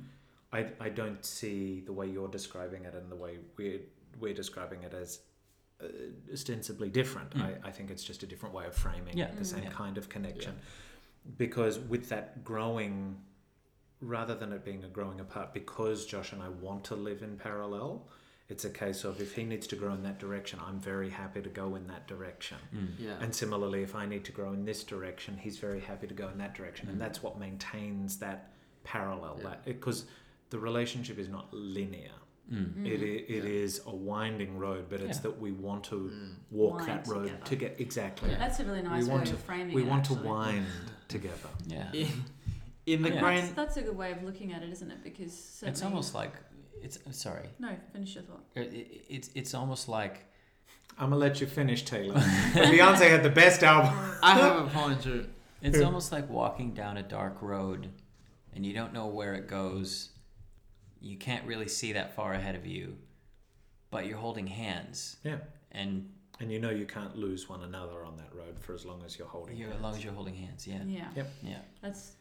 [0.54, 3.82] I I don't see the way you're describing it and the way we're
[4.20, 5.20] we're describing it as
[5.84, 5.88] uh,
[6.32, 7.32] ostensibly different.
[7.32, 7.42] Mm.
[7.64, 9.32] I, I think it's just a different way of framing Yeah.
[9.32, 9.46] the Mm.
[9.46, 9.70] same Yeah.
[9.72, 10.56] kind of connection.
[11.38, 13.18] Because with that growing,
[14.00, 17.36] rather than it being a growing apart, because Josh and I want to live in
[17.38, 18.08] parallel,
[18.48, 21.42] it's a case of if he needs to grow in that direction, I'm very happy
[21.42, 22.58] to go in that direction.
[22.74, 22.88] Mm.
[23.00, 23.18] Yeah.
[23.20, 26.30] And similarly, if I need to grow in this direction, he's very happy to go
[26.30, 26.88] in that direction.
[26.88, 27.02] And Mm.
[27.02, 29.38] that's what maintains that parallel.
[29.40, 29.50] Yeah.
[29.50, 30.06] That Because
[30.56, 32.12] the relationship is not linear.
[32.52, 32.86] Mm.
[32.86, 33.64] It, i- it Yeah.
[33.66, 35.24] is a winding road, but it's Yeah.
[35.24, 36.36] that we want to Mm.
[36.52, 37.46] walk Wind that road together.
[37.52, 38.30] to get exactly.
[38.32, 38.38] Yeah.
[38.38, 40.66] that's a really nice way want of framing We it want to wind
[41.16, 41.50] together.
[41.68, 41.92] Yeah.
[41.92, 42.08] In,
[42.86, 43.16] in the Yeah.
[43.16, 43.56] that's, grand.
[43.56, 46.34] that's a good way of looking at it isn't it because It's almost like
[46.82, 47.50] it's sorry.
[47.60, 50.16] no finish your thought It, it, it's it's almost like
[50.98, 52.16] I'm gonna let you finish, Taylor.
[52.72, 53.92] Beyonce had the best album.
[54.24, 55.26] I have a point too.
[55.64, 57.90] It's almost like walking down a dark road
[58.54, 60.12] and you don't know where it goes.
[61.06, 62.98] You can't really see that far ahead of you,
[63.92, 65.18] but you're holding hands.
[65.24, 65.38] Yeah.
[65.72, 69.04] And And you know you can't lose one another on that road for as long
[69.06, 69.56] as you're holding.
[69.56, 69.78] you're, hands.
[69.78, 70.82] as long as you're holding hands, yeah.
[70.88, 71.34] yeah Yep.
[71.44, 71.60] Yeah.
[71.82, 72.14] that's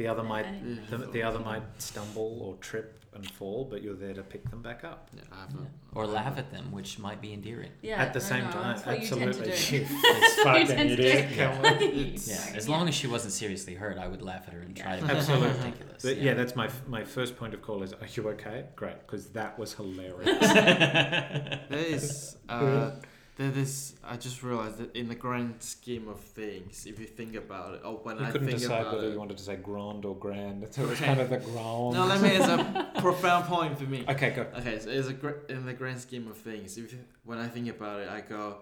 [0.00, 0.46] The other might
[0.88, 4.62] the, the other might stumble or trip and fall, but you're there to pick them
[4.62, 5.10] back up.
[5.14, 5.66] Yeah, I have yeah.
[5.94, 7.72] a, Or laugh at them, which might be endearing.
[7.82, 9.48] yeah At the I same know, time, that's what absolutely.
[9.50, 9.76] you tend to do.
[10.40, 11.28] You fucking tend to idiot.
[11.28, 11.36] do.
[11.36, 12.56] Come Yeah.
[12.56, 15.02] As long as she wasn't seriously hurt, I would laugh at her and try to
[15.02, 15.48] make it Absolutely.
[15.58, 16.02] ridiculous.
[16.02, 18.64] But yeah, that's my my first point of call is, are you okay?
[18.76, 20.38] Great, because that was hilarious.
[21.68, 22.36] There is.
[22.48, 22.92] Uh,
[23.40, 23.94] there is.
[24.04, 27.80] I just realized that in the grand scheme of things, if you think about it,
[27.84, 30.14] or when I couldn't think decide about whether it, you wanted to say grand or
[30.14, 31.94] grand, so it was kind of the grand.
[31.94, 32.28] no, let me.
[32.30, 34.04] It's a profound point for me.
[34.06, 34.46] Okay, go.
[34.58, 36.76] Okay, so it's a gr- in the grand scheme of things.
[36.76, 38.58] If when I think about it, I go,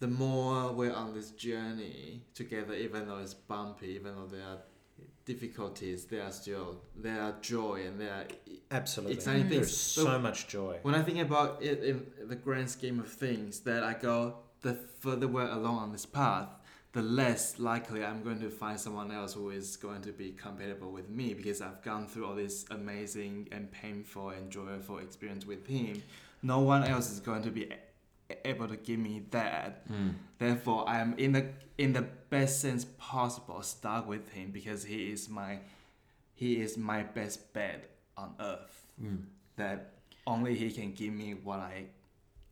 [0.00, 4.58] the more we're on this journey together, even though it's bumpy, even though there are
[5.24, 8.24] difficulties, there are still there are joy and there are
[8.70, 9.14] Absolutely.
[9.16, 9.50] exciting Mm.
[9.50, 9.76] There's things.
[10.10, 10.78] so much joy.
[10.82, 14.74] When I think about it in the grand scheme of things, that I go, the
[14.74, 16.48] further we're along on this path,
[16.92, 20.90] the less likely I'm going to find someone else who is going to be compatible
[20.90, 25.66] with me because I've gone through all this amazing and painful and joyful experience with
[25.66, 26.02] him.
[26.42, 27.78] No one else is going to be a-
[28.44, 29.90] able to give me that.
[29.90, 30.14] Mm.
[30.38, 35.10] Therefore, I am in the in the best sense possible stuck with him because he
[35.10, 35.58] is my
[36.34, 38.86] he is my best bet on earth.
[39.02, 39.24] Mm.
[39.56, 39.92] That
[40.26, 41.86] only he can give me what I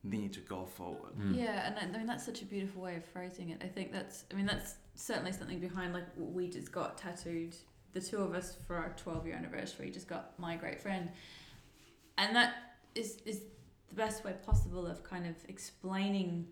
[0.02, 1.18] need to go forward.
[1.18, 1.36] Mm.
[1.36, 3.62] Yeah, and I, I mean that's such a beautiful way of phrasing it.
[3.62, 7.54] I think that's I mean that's certainly something behind like we just got tattooed
[7.92, 11.08] the two of us for our 12 year anniversary just got my great friend
[12.18, 12.54] and that
[12.94, 13.42] is is
[13.88, 16.46] the best way possible of kind of explaining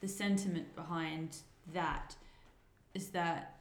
[0.00, 1.38] the sentiment behind
[1.72, 2.14] that
[2.94, 3.58] is that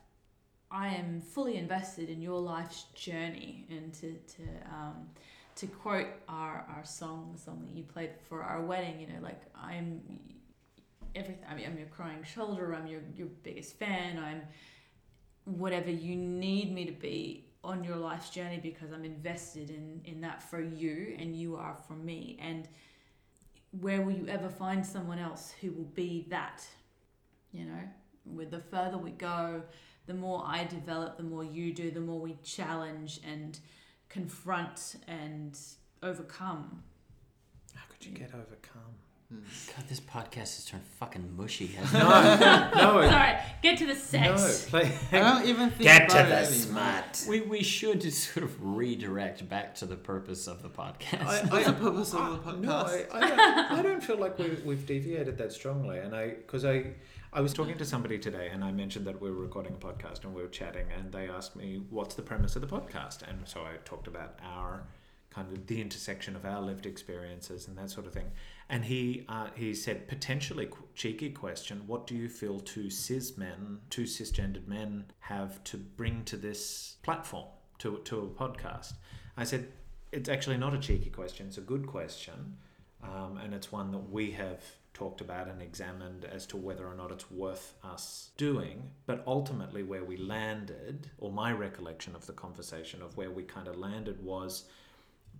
[0.69, 5.07] I am fully invested in your life's journey and to to um,
[5.55, 9.19] to quote our, our song, the song that you played for our wedding, you know,
[9.21, 10.01] like I'm
[11.15, 11.43] everything.
[11.49, 12.75] I mean, I'm your crying shoulder.
[12.75, 14.19] I'm your your biggest fan.
[14.19, 14.41] I'm
[15.45, 20.21] whatever you need me to be on your life's journey because I'm invested in in
[20.21, 22.37] that for you and you are for me.
[22.41, 22.67] And
[23.71, 26.65] where will you ever find someone else who will be that?
[27.51, 27.83] You know,
[28.25, 29.63] with the further we go,
[30.05, 33.59] the more I develop, the more you do, the more we challenge and
[34.09, 35.57] confront and
[36.01, 36.83] overcome.
[37.75, 38.95] How could you get overcome?
[39.29, 39.39] Hmm.
[39.75, 41.67] God, this podcast has turned fucking mushy.
[41.67, 42.05] hasn't it?
[42.05, 44.65] No, no, Sorry, get to the sex.
[44.65, 44.69] no.
[44.69, 44.91] Play.
[45.11, 47.03] I don't even think Get to about the it anymore.
[47.03, 47.25] smut.
[47.27, 51.51] we, we should just sort of redirect back to the purpose of the podcast.
[51.51, 52.61] What's the purpose of the ah, podcast?
[52.61, 53.39] No, I, I, don't,
[53.79, 55.99] I don't feel like we, we've deviated that strongly.
[55.99, 56.93] And I, because I,
[57.33, 60.23] I was talking to somebody today and I mentioned that we were recording a podcast
[60.23, 63.27] and we were chatting and they asked me, what's the premise of the podcast?
[63.29, 64.83] And so I talked about our
[65.29, 68.31] kind of the intersection of our lived experiences and that sort of thing.
[68.69, 73.79] And he, uh, he said, potentially cheeky question, what do you feel two cis men,
[73.89, 77.45] two cisgendered men have to bring to this platform,
[77.79, 78.93] to, to a podcast?
[79.37, 79.67] I said,
[80.11, 82.57] it's actually not a cheeky question, it's a good question.
[83.03, 84.63] Um, and it's one that we have
[84.93, 88.89] talked about and examined as to whether or not it's worth us doing.
[89.05, 93.67] But ultimately, where we landed, or my recollection of the conversation of where we kind
[93.67, 94.65] of landed, was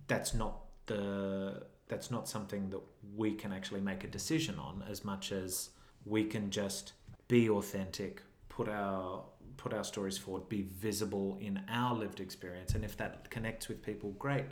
[0.06, 2.80] that's not the that's not something that
[3.16, 5.70] we can actually make a decision on as much as
[6.04, 6.92] we can just
[7.28, 9.22] be authentic put our
[9.56, 13.82] put our stories forward be visible in our lived experience and if that connects with
[13.82, 14.46] people great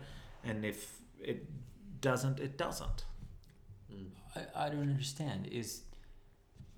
[0.45, 1.47] and if it
[2.01, 3.05] doesn't it doesn't
[4.37, 5.49] I, I don't understand.
[5.51, 5.83] Is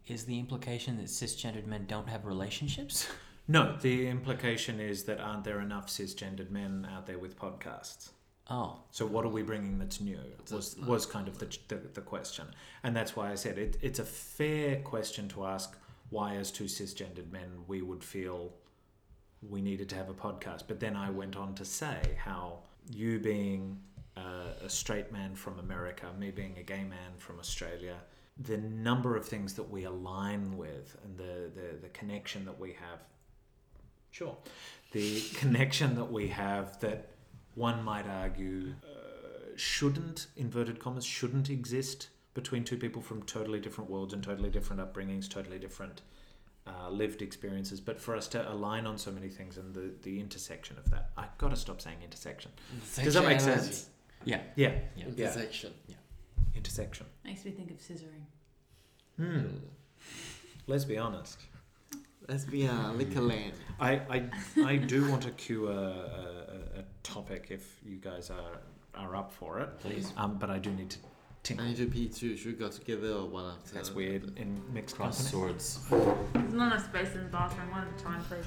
[0.06, 3.09] is the implication that cisgendered men don't have relationships?
[3.48, 8.11] no the implication is that aren't there enough cisgendered men out there with podcasts
[8.51, 10.18] Oh, So what are we bringing that's new?
[10.51, 12.46] Was was kind of the, the the question,
[12.82, 13.76] and that's why I said it.
[13.82, 15.76] It's a fair question to ask.
[16.11, 18.55] Why, as two cisgendered men, we would feel
[19.46, 20.62] we needed to have a podcast.
[20.66, 23.78] But then I went on to say how you being
[24.16, 27.96] uh, a straight man from America, me being a gay man from Australia,
[28.38, 32.70] the number of things that we align with, and the the, the connection that we
[32.72, 33.01] have.
[34.11, 34.38] Sure,
[34.92, 37.11] the connection that we have that
[37.59, 43.90] one might argue uh, shouldn't inverted commas shouldn't exist between two people from totally different
[43.90, 46.02] worlds and totally different upbringings totally different
[46.66, 50.20] uh, lived experiences but for us to align on so many things and the, the
[50.20, 52.50] intersection of that i've got to stop saying intersection
[53.02, 53.88] does that make sense
[54.24, 54.40] yeah.
[54.56, 55.06] yeah Yeah.
[55.06, 55.72] Intersection.
[55.86, 55.94] Yeah.
[56.56, 58.24] Intersection Makes me think of scissoring.
[59.16, 59.46] hmm.
[60.66, 61.38] let's be honest
[62.29, 63.53] Let's be a liquor land.
[63.81, 64.24] I, I,
[64.64, 68.59] I do want to cue a, a, a topic if you guys are,
[68.95, 70.12] are up for it Please.
[70.16, 70.99] um, but i do need to
[71.43, 72.37] tinkle I need to pee too.
[72.37, 73.74] Should we go together or one after?
[73.74, 75.57] That's weird in mixed Cross company.
[75.57, 75.79] swords.
[76.35, 77.70] There's not enough space in the bathroom.
[77.70, 78.45] One at a time, please.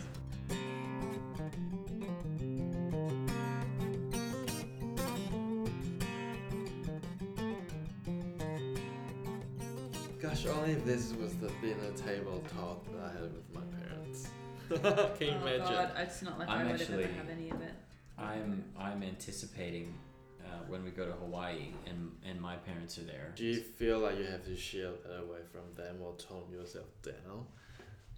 [10.31, 14.29] Gosh, only if this was the dinner table talk that I had with my parents.
[15.19, 15.75] Can you oh imagine?
[15.75, 17.73] God, it's not like I'm I would actually- ever have any of it.
[18.17, 19.93] I'm I'm anticipating
[20.39, 23.33] uh, when we go to Hawaii and and my parents are there.
[23.35, 26.87] Do you feel like you have to shield that away from them or tone yourself
[27.03, 27.45] down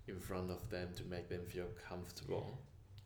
[0.07, 2.59] in front of them to make them feel comfortable?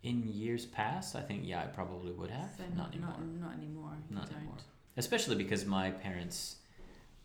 [0.03, 2.49] In years past, I think yeah, I probably would have.
[2.57, 3.11] So not anymore.
[3.19, 3.93] Not, not anymore.
[4.09, 4.39] You Not don't.
[4.39, 4.57] anymore.
[4.97, 6.56] Especially because my parents,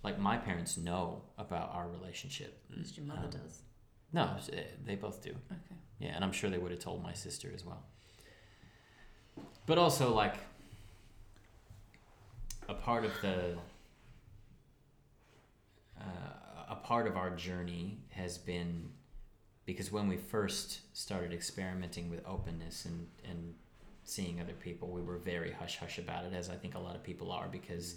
[0.02, 2.62] like my parents, know about our relationship.
[2.70, 3.62] At least your mother Um, does.
[4.12, 5.30] No, eh, they both do.
[5.30, 5.76] Okay.
[5.98, 7.82] Yeah, and I'm sure they would have told my sister as well.
[9.66, 10.34] But also, like,
[12.68, 13.56] a part of the
[16.00, 16.04] uh,
[16.68, 18.90] a part of our journey has been
[19.64, 23.54] because when we first started experimenting with openness and and
[24.04, 26.96] seeing other people, we were very hush hush about it, as I think a lot
[26.96, 27.96] of people are, because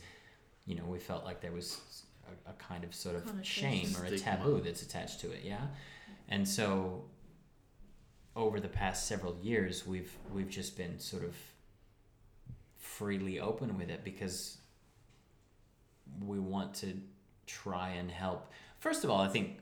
[0.65, 1.79] you know we felt like there was
[2.27, 5.67] a, a kind of sort of shame or a taboo that's attached to it, yeah.
[6.29, 7.05] And so
[8.35, 11.35] over the past several years, we've we've just been sort of
[12.77, 14.57] freely open with it because
[16.25, 16.93] we want to
[17.45, 18.51] try and help.
[18.79, 19.59] First of all, I think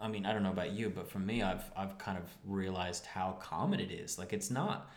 [0.00, 3.06] I mean, I don't know about you, but for me I've I've kind of realized
[3.06, 4.18] how common it is.
[4.18, 4.90] Like it's not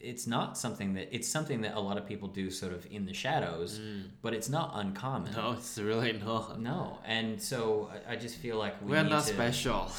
[0.00, 3.04] it's not something that it's something that a lot of people do sort of in
[3.06, 3.80] the shadows,
[4.22, 5.32] but it's not uncommon.
[5.32, 6.60] No, it's really not.
[6.60, 6.98] No.
[7.04, 9.90] And so I, I just feel like we We're need not to, special.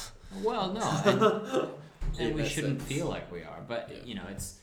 [0.42, 0.80] well, no,
[2.18, 2.90] and, and we shouldn't sense.
[2.92, 3.60] feel like we are.
[3.68, 3.98] But Yeah.
[4.04, 4.58] you know, it's.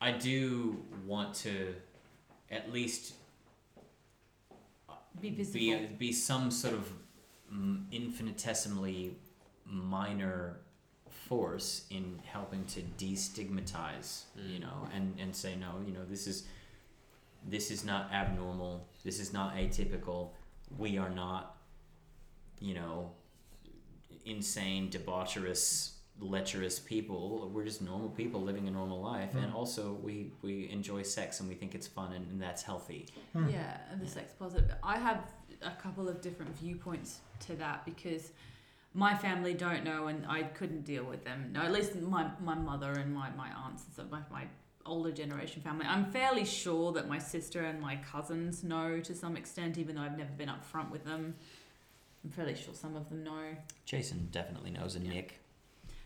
[0.00, 1.74] I do want to,
[2.50, 3.14] at least
[5.20, 5.58] Be visible.
[5.58, 6.90] be be some sort of
[7.52, 9.16] mm, infinitesimally
[9.64, 10.58] minor
[11.28, 14.24] force in helping to destigmatize.
[14.36, 14.60] You Mm.
[14.64, 15.70] know, and and say no.
[15.86, 16.46] You know, this is.
[17.48, 18.88] This is not abnormal.
[19.04, 20.30] This is not atypical.
[20.76, 21.56] We are not,
[22.60, 23.12] you know,
[24.24, 27.48] insane, debaucherous, lecherous people.
[27.52, 31.48] We're just normal people living a normal life, and also we we enjoy sex and
[31.48, 33.06] we think it's fun and, and that's healthy.
[33.34, 34.74] Yeah, and the sex positive.
[34.82, 35.20] I have
[35.62, 38.32] a couple of different viewpoints to that because
[38.96, 41.50] my family don't know and I couldn't deal with them.
[41.52, 44.44] No, at least my, my mother and my, my aunts and stuff, my, my
[44.86, 45.84] older generation family.
[45.86, 50.00] I'm fairly sure that my sister and my cousins know to some extent, even though
[50.00, 51.34] I've never been upfront with them.
[52.24, 53.42] I'm fairly sure some of them know.
[53.84, 55.12] Jason definitely knows, and Yeah.
[55.12, 55.40] Nick.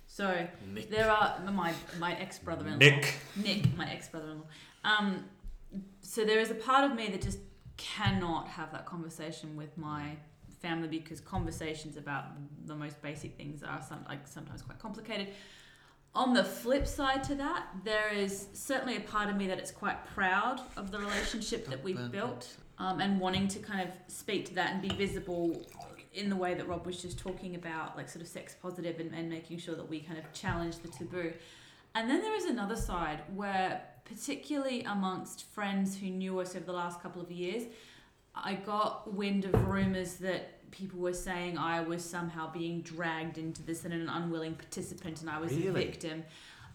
[0.08, 0.90] So Nick.
[0.90, 2.78] there are my my ex brother in law.
[2.78, 3.14] Nick.
[3.36, 4.46] Nick, my ex brother in law.
[4.82, 5.24] Um,
[6.02, 7.38] so there is a part of me that just
[7.76, 10.16] cannot have that conversation with my
[10.60, 12.24] family because conversations about
[12.66, 15.28] the most basic things are some, like sometimes quite complicated.
[16.14, 19.70] On the flip side to that, there is certainly a part of me that is
[19.70, 24.46] quite proud of the relationship that we've built um, and wanting to kind of speak
[24.46, 25.64] to that and be visible
[26.12, 29.14] in the way that Rob was just talking about, like sort of sex positive and,
[29.14, 31.32] and making sure that we kind of challenge the taboo.
[31.94, 36.72] And then there is another side where, particularly amongst friends who knew us over the
[36.72, 37.64] last couple of years,
[38.34, 43.62] I got wind of rumors that people were saying I was somehow being dragged into
[43.62, 46.24] this and an unwilling participant and I was a victim.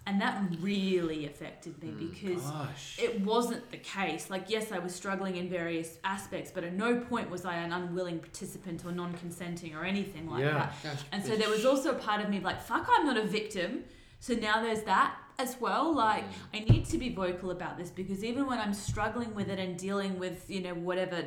[0.07, 2.99] And that really affected me hmm, because Gosh.
[3.01, 4.29] it wasn't the case.
[4.29, 7.73] Like, yes, I was struggling in various aspects, but at no point was I an
[7.73, 10.69] unwilling participant or non consenting or anything like Yeah.
[10.83, 11.03] that.
[11.11, 13.85] And so there was also a part of me like, fuck, I'm not a victim.
[14.19, 15.91] So now there's that as well.
[15.91, 16.57] Like, hmm.
[16.57, 19.75] I need to be vocal about this because even when I'm struggling with it and
[19.75, 21.23] dealing with, you know, whatever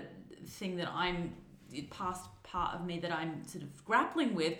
[0.48, 1.32] thing that I'm,
[1.90, 4.54] past part of me that I'm sort of grappling with,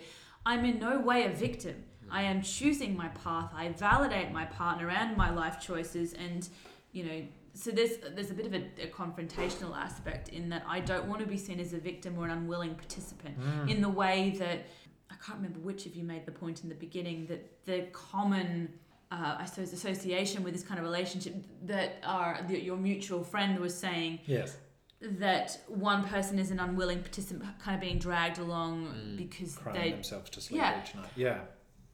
[0.45, 1.83] I'm in no way a victim.
[2.11, 3.51] I am choosing my path.
[3.55, 6.47] I validate my partner and my life choices, and
[6.91, 7.21] you know,
[7.53, 11.19] so there's there's a bit of a, a confrontational aspect in that I don't want
[11.21, 13.69] to be seen as a victim or an unwilling participant Mm.
[13.69, 14.65] in the way that
[15.11, 18.73] I can't remember which of you made the point in the beginning that the common.
[19.11, 21.33] Uh, I suppose association with this kind of relationship
[21.65, 24.55] that our that your mutual friend was saying Yes.
[25.01, 29.17] That one person is an unwilling participant, kind of being dragged along Mm.
[29.17, 30.81] because they themselves to sleep Yeah.
[30.83, 31.09] each night.
[31.15, 31.41] Yeah.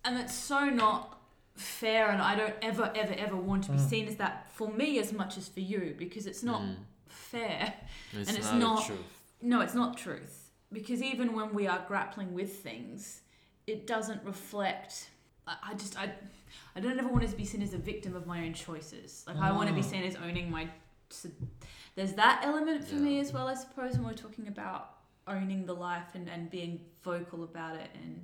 [0.04, 1.20] and it's so not
[1.56, 3.90] fair and i don't ever ever ever want to be Mm.
[3.90, 6.76] seen as that for me as much as for you because it's not Mm.
[7.08, 7.74] fair
[8.14, 9.00] It's and it's not, not- truth.
[9.42, 13.22] no it's not truth because even when we are grappling with things
[13.66, 15.10] it doesn't reflect
[15.48, 16.14] i, I just i
[16.76, 19.38] i don't ever want to be seen as a victim of my own choices like
[19.38, 19.90] i want to be Mm.
[19.92, 20.70] seen as owning my
[21.96, 24.92] there's that element for me as well i suppose when we're talking about
[25.28, 28.22] owning the life and, and being vocal about it and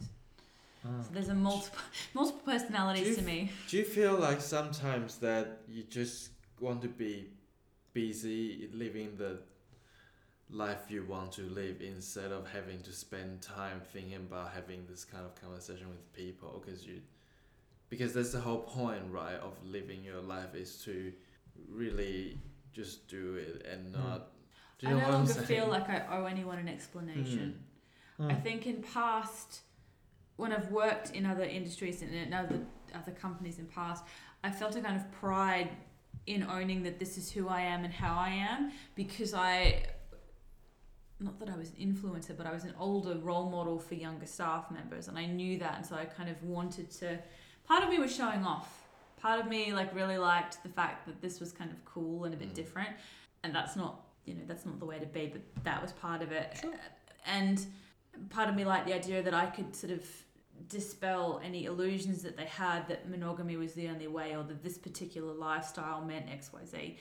[0.84, 1.04] Mm.
[1.06, 1.78] so there's a multiple
[2.16, 3.52] multiple personalities to me.
[3.70, 7.28] Do you feel like sometimes that you just want to be
[7.94, 9.38] busy living the
[10.50, 15.06] life you want to live instead of having to spend time thinking about having this
[15.06, 16.64] kind of conversation with people?
[16.66, 17.02] Because you
[17.90, 21.14] because that's the whole point right of living your life is to
[21.70, 22.38] really
[22.72, 24.00] just do it and Mm.
[24.04, 24.28] not
[24.80, 25.46] do I know no what I'm longer saying?
[25.46, 27.64] feel like I owe anyone an explanation.
[28.20, 28.44] I Mm.
[28.44, 29.62] think in past,
[30.38, 34.04] when I've worked in other industries and in other other companies in past,
[34.44, 35.70] I felt a kind of pride
[36.28, 39.86] in owning that this is who I am and how I am because I.
[41.20, 44.26] Not that I was an influencer, but I was an older role model for younger
[44.26, 47.20] staff members, and I knew that, and so I kind of wanted to.
[47.64, 48.81] Part of me was showing off.
[49.22, 52.34] Part of me like really liked the fact that this was kind of cool and
[52.34, 52.56] a bit Mm.
[52.56, 52.90] different,
[53.44, 56.22] and that's not you know that's not the way to be, but that was part
[56.22, 56.58] of it.
[56.62, 56.74] Sure.
[57.26, 57.66] And
[58.30, 60.06] part of me liked the idea that I could sort of
[60.68, 64.78] dispel any illusions that they had that monogamy was the only way or that this
[64.78, 66.98] particular lifestyle meant xyz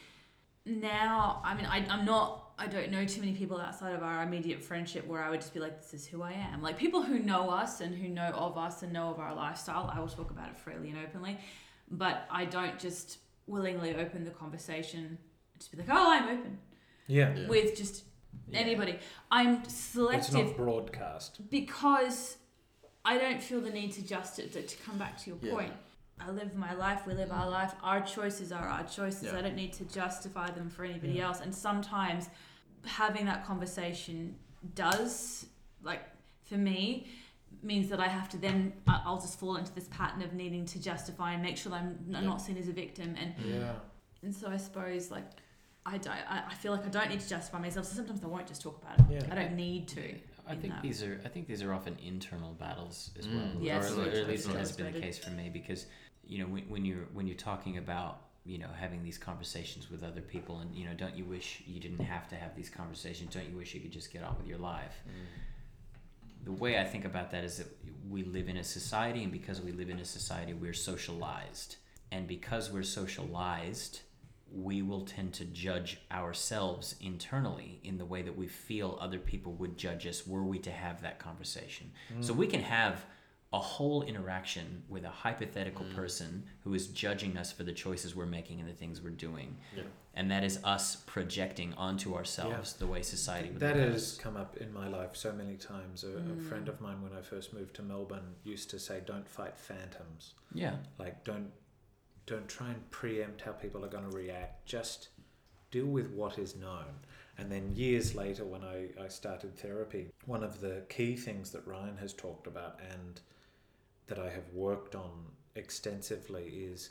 [0.64, 4.22] now i mean I, i'm not i don't know too many people outside of our
[4.22, 7.02] immediate friendship where i would just be like this is who i am like people
[7.02, 10.08] who know us and who know of us and know of our lifestyle i will
[10.08, 11.36] talk about it freely and openly
[11.90, 15.18] but i don't just willingly open the conversation
[15.58, 16.58] just be like oh i'm open
[17.06, 17.34] Yeah.
[17.34, 17.48] Yeah.
[17.48, 18.04] with just
[18.48, 18.60] Yeah.
[18.60, 18.98] anybody
[19.30, 20.18] i'm selective.
[20.20, 21.50] It's selective not broadcast.
[21.50, 22.36] because
[23.04, 25.54] I don't feel the need to just to, to come back to your Yeah.
[25.54, 25.72] point.
[26.20, 27.72] I live my life, we live our life.
[27.82, 29.24] Our choices are our choices.
[29.24, 29.38] Yeah.
[29.38, 31.28] I don't need to justify them for anybody Yeah.
[31.28, 31.40] else.
[31.40, 32.28] And sometimes
[32.84, 34.36] having that conversation
[34.74, 35.46] does,
[35.82, 36.02] like
[36.44, 37.08] for me,
[37.62, 40.64] means that I have to then I- I'll just fall into this pattern of needing
[40.66, 42.20] to justify and make sure that I'm Yeah.
[42.20, 43.14] not seen as a victim.
[43.18, 43.74] And Yeah.
[44.22, 45.24] and so I suppose like
[45.86, 46.12] I don't.
[46.12, 47.86] I, I feel like I don't need to justify myself.
[47.86, 49.06] So sometimes I won't just talk about it.
[49.24, 49.32] Yeah.
[49.32, 50.14] I don't need to.
[50.46, 50.82] I think that.
[50.82, 53.54] these are I think these are often internal battles as Mm.
[53.54, 55.86] well, Yes, or, or at least is it has been the case for me because
[56.26, 60.02] you know when, when you're when you're talking about you know having these conversations with
[60.02, 63.32] other people and you know don't you wish you didn't have to have these conversations
[63.34, 65.02] don't you wish you could just get on with your life
[66.44, 67.68] the way I think about that is that
[68.08, 71.76] we live in a society, and because we live in a society, we're socialized.
[72.12, 74.00] And because we're socialized,
[74.52, 79.52] we will tend to judge ourselves internally in the way that we feel other people
[79.52, 81.90] would judge us were we to have that conversation.
[82.12, 82.24] Mm.
[82.24, 83.04] So we can have
[83.52, 85.94] a whole interaction with a hypothetical mm.
[85.94, 89.56] person who is judging us for the choices we're making and the things we're doing.
[89.76, 89.84] Yeah.
[90.14, 94.18] And that is us projecting onto ourselves the way society would That has us.
[94.18, 96.02] come up in my life so many times.
[96.02, 96.48] A, a mm.
[96.48, 100.34] friend of mine, when I first moved to Melbourne, used to say, "Don't fight phantoms.
[100.52, 100.76] Yeah.
[100.98, 101.52] Like, don't
[102.26, 104.66] don't try and preempt how people are going to react.
[104.66, 105.08] Just
[105.70, 107.06] deal with what is known."
[107.38, 111.66] And then years later, when I, I started therapy, one of the key things that
[111.66, 113.20] Ryan has talked about and
[114.08, 115.10] that I have worked on
[115.54, 116.90] extensively is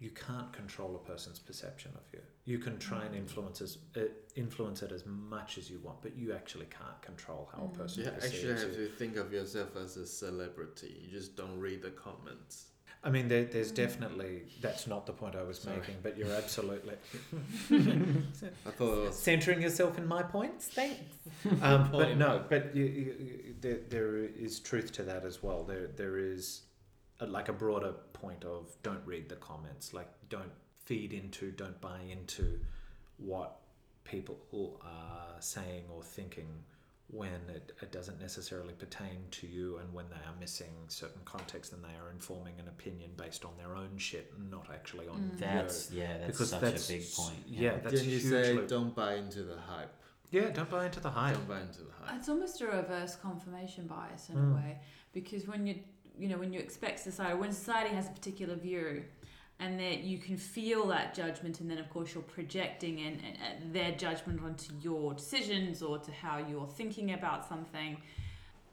[0.00, 2.20] you can't control a person's perception of you.
[2.44, 4.00] You can try and influence as, uh,
[4.36, 8.04] influence it as much as you want, but you actually can't control how a person
[8.04, 8.86] You perceives actually have you.
[8.88, 11.00] to think of yourself as a celebrity.
[11.04, 12.66] You just don't read the comments.
[13.04, 15.78] I mean, there, there's definitely that's not the point I was Sorry.
[15.78, 16.94] making, but you're absolutely
[17.70, 20.66] I thought it was centering yourself in my points.
[20.68, 21.00] Thanks.
[21.62, 25.62] Um, but no, but you, you, you, there, there is truth to that as well.
[25.62, 26.62] There there is
[27.20, 29.92] a, like a broader point of don't read the comments.
[29.94, 30.52] Like don't
[30.84, 32.60] feed into, don't buy into
[33.18, 33.56] what
[34.04, 36.46] people are saying or thinking
[37.10, 41.72] when it, it doesn't necessarily pertain to you and when they are missing certain context
[41.72, 45.16] and they are informing an opinion based on their own shit and not actually on
[45.18, 45.38] Mm.
[45.38, 47.36] That's yeah, that's because such that's a big point.
[47.46, 48.44] Yeah, that's Didn't you hugely.
[48.44, 49.92] say don't buy into the hype?
[50.30, 51.34] yeah, don't buy into the hype.
[51.34, 52.16] Don't buy into the hype.
[52.18, 54.52] It's almost a reverse confirmation bias in Mm.
[54.52, 54.78] a way,
[55.14, 55.76] because when you
[56.18, 59.04] you know when you expect society, when society has a particular view,
[59.60, 63.72] and that you can feel that judgment, and then of course you're projecting in, in-
[63.72, 67.96] their judgment onto your decisions or to how you're thinking about something.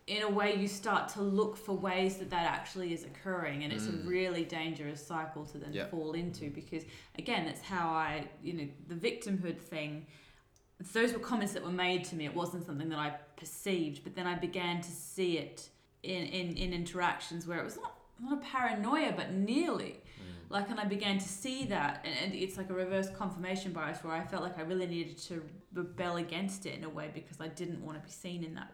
[0.07, 3.73] In a way, you start to look for ways that that actually is occurring, and
[3.73, 4.07] it's a Mm.
[4.07, 5.87] really dangerous cycle to then Yeah.
[5.87, 6.51] fall into.
[6.51, 6.83] Because
[7.17, 10.05] again, that's how I, you know, the victimhood thing
[10.91, 12.25] those were comments that were made to me.
[12.25, 15.69] It wasn't something that I perceived, but then I began to see it
[16.05, 19.97] in, in, in interactions where it was not, not a paranoia, but nearly.
[20.47, 24.03] Like, and I began to see that, and, and it's like a reverse confirmation bias
[24.03, 27.41] where I felt like I really needed to rebel against it in a way because
[27.41, 28.71] I didn't want to be seen in that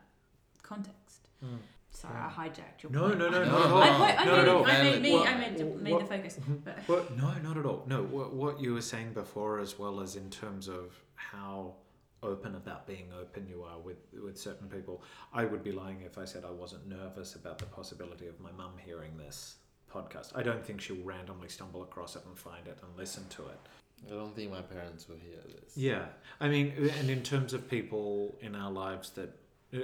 [0.64, 1.30] context.
[1.44, 1.58] Mm.
[1.90, 3.20] Sorry, I hijacked your No, point.
[3.20, 3.82] no, no, No, no.
[3.82, 4.66] I, point, I, Not made, at all.
[4.66, 6.40] I made me, What- I made, made the focus.
[6.66, 7.18] But What?
[7.18, 7.84] No, not at all.
[7.88, 11.76] No, what, what you were saying before, as well as in terms of how
[12.24, 15.02] open about being open you are with with certain people.
[15.34, 18.52] I would be lying if I said I wasn't nervous about the possibility of my
[18.52, 19.56] mum hearing this
[19.94, 20.32] podcast.
[20.36, 23.60] I don't think she'll randomly stumble across it and find it and listen to it.
[24.08, 25.78] I don't think my parents will hear this.
[25.78, 26.06] Yeah,
[26.40, 29.32] I mean, and in terms of people in our lives that.
[29.74, 29.80] uh,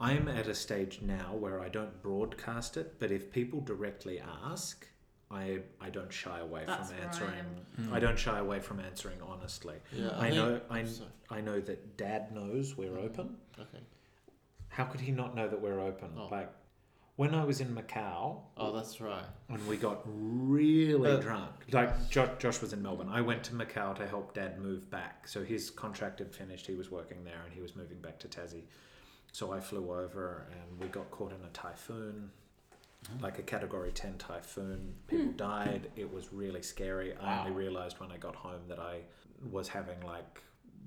[0.00, 4.86] I'm at a stage now where I don't broadcast it, but if people directly ask,
[5.32, 7.44] I I don't shy away That's from where I answering.
[7.80, 7.92] Mm.
[7.92, 9.76] I don't shy away from answering honestly.
[9.92, 11.08] Yeah, I think- know- I- sorry.
[11.30, 13.36] I know that Dad knows we're open.
[13.58, 13.78] Okay.
[14.68, 16.10] How could he not know that we're open?
[16.18, 16.28] Oh.
[16.30, 16.52] Like
[17.16, 19.24] when I was in Macau Oh, that's right.
[19.48, 21.54] When we got really Uh, drunk.
[21.72, 23.08] Like Josh, Josh was in Melbourne.
[23.08, 25.26] I went to Macau to help Dad move back.
[25.28, 26.66] So his contract had finished.
[26.66, 28.64] He was working there and he was moving back to Tassie.
[29.32, 32.30] So I flew over and we got caught in a typhoon.
[33.20, 34.94] Like a category 10 typhoon.
[35.08, 35.90] People died.
[35.96, 37.14] It was really scary.
[37.16, 39.00] I only realized when I got home that I
[39.50, 40.42] was having like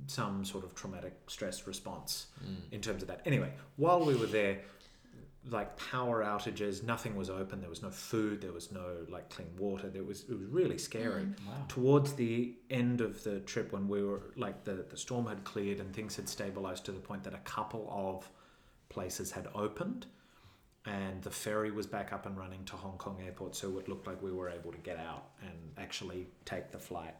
[0.08, 2.74] some sort of traumatic stress response Mm.
[2.74, 3.22] in terms of that.
[3.26, 4.62] Anyway, while we were there,
[5.50, 6.82] like power outages.
[6.84, 7.62] Nothing was open.
[7.62, 8.42] There was no food.
[8.42, 9.90] There was no like clean water.
[9.90, 11.24] There was it was really scary.
[11.24, 11.36] Mm.
[11.48, 11.54] Wow.
[11.68, 15.80] Towards the end of the trip, when we were like the the storm had cleared
[15.80, 18.28] and things had stabilized to the point that a couple of
[18.90, 20.08] places had opened.
[20.86, 24.06] And the ferry was back up and running to Hong Kong airport, so it looked
[24.06, 27.16] like we were able to get out and actually take the flight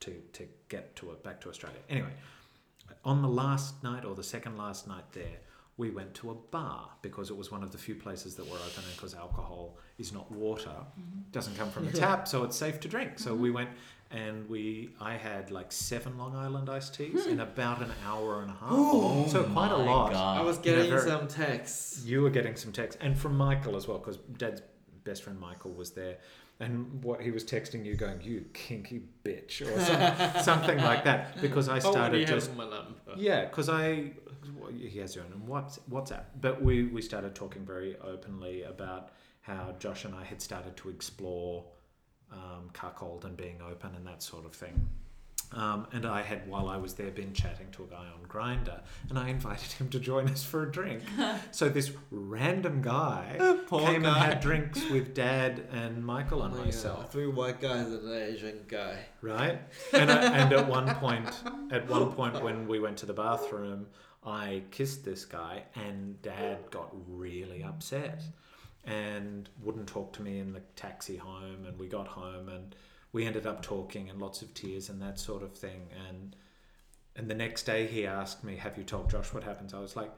[0.00, 1.78] to, to get to it back to Australia.
[1.88, 2.12] Anyway,
[3.04, 5.38] on the last night or the second last night there,
[5.78, 8.56] we went to a bar because it was one of the few places that were
[8.56, 11.20] open and because alcohol is not water, mm-hmm.
[11.32, 13.18] doesn't come from a tap, so it's safe to drink.
[13.18, 13.56] So we mm-hmm.
[13.56, 13.70] went
[14.10, 17.30] and we I had like seven Long Island iced teas hmm.
[17.30, 19.30] in about an hour and a half.
[19.30, 20.12] so quite a Oh lot.
[20.12, 20.38] God.
[20.38, 22.04] I was getting very- some texts.
[22.04, 24.62] You were getting some texts and from Michael as well, because Dad's
[25.04, 26.18] best friend Michael was there,
[26.58, 31.40] and what he was texting you, going, "You kinky bitch," or some, something like that,
[31.40, 32.64] because I started you just my
[33.16, 34.12] yeah, because I
[34.58, 39.10] well, he has your own Whats- WhatsApp, but we we started talking very openly about
[39.42, 41.64] how Josh and I had started to explore
[42.32, 44.88] um, cuckold and being open and that sort of thing.
[45.52, 48.80] Um, and I had, while I was there, been chatting to a guy on Grindr,
[49.08, 51.02] and I invited him to join us for a drink.
[51.52, 53.36] so this random guy
[53.70, 57.86] came and had drinks with Dad and Michael and Oh myself God, Three white guys
[57.86, 58.98] and an Asian guy.
[59.22, 59.60] right?
[59.92, 61.30] And, I, and at one point,
[61.70, 63.86] at one point when we went to the bathroom,
[64.24, 68.22] I kissed this guy, and Dad got really upset
[68.84, 71.64] and wouldn't talk to me in the taxi home.
[71.66, 72.74] And we got home, and
[73.16, 75.88] we ended up talking, and lots of tears and that sort of thing.
[76.08, 76.36] And
[77.16, 79.96] and the next day, he asked me, "Have you told Josh what happens?" I was
[79.96, 80.12] like.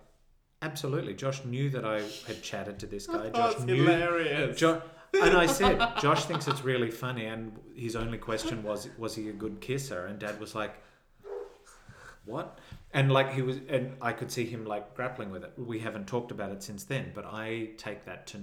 [0.61, 1.15] Absolutely.
[1.15, 3.31] Josh knew that I had chatted to this guy.
[3.35, 4.61] Josh That's knew hilarious.
[4.61, 9.29] And I said, Josh thinks it's really funny, and his only question was, was he
[9.29, 10.07] a good kisser?
[10.07, 10.75] And Dad was like,
[12.25, 12.59] what?
[12.93, 15.53] And like he was, and I could see him like grappling with it.
[15.57, 18.39] We haven't talked about it since then, but I take that to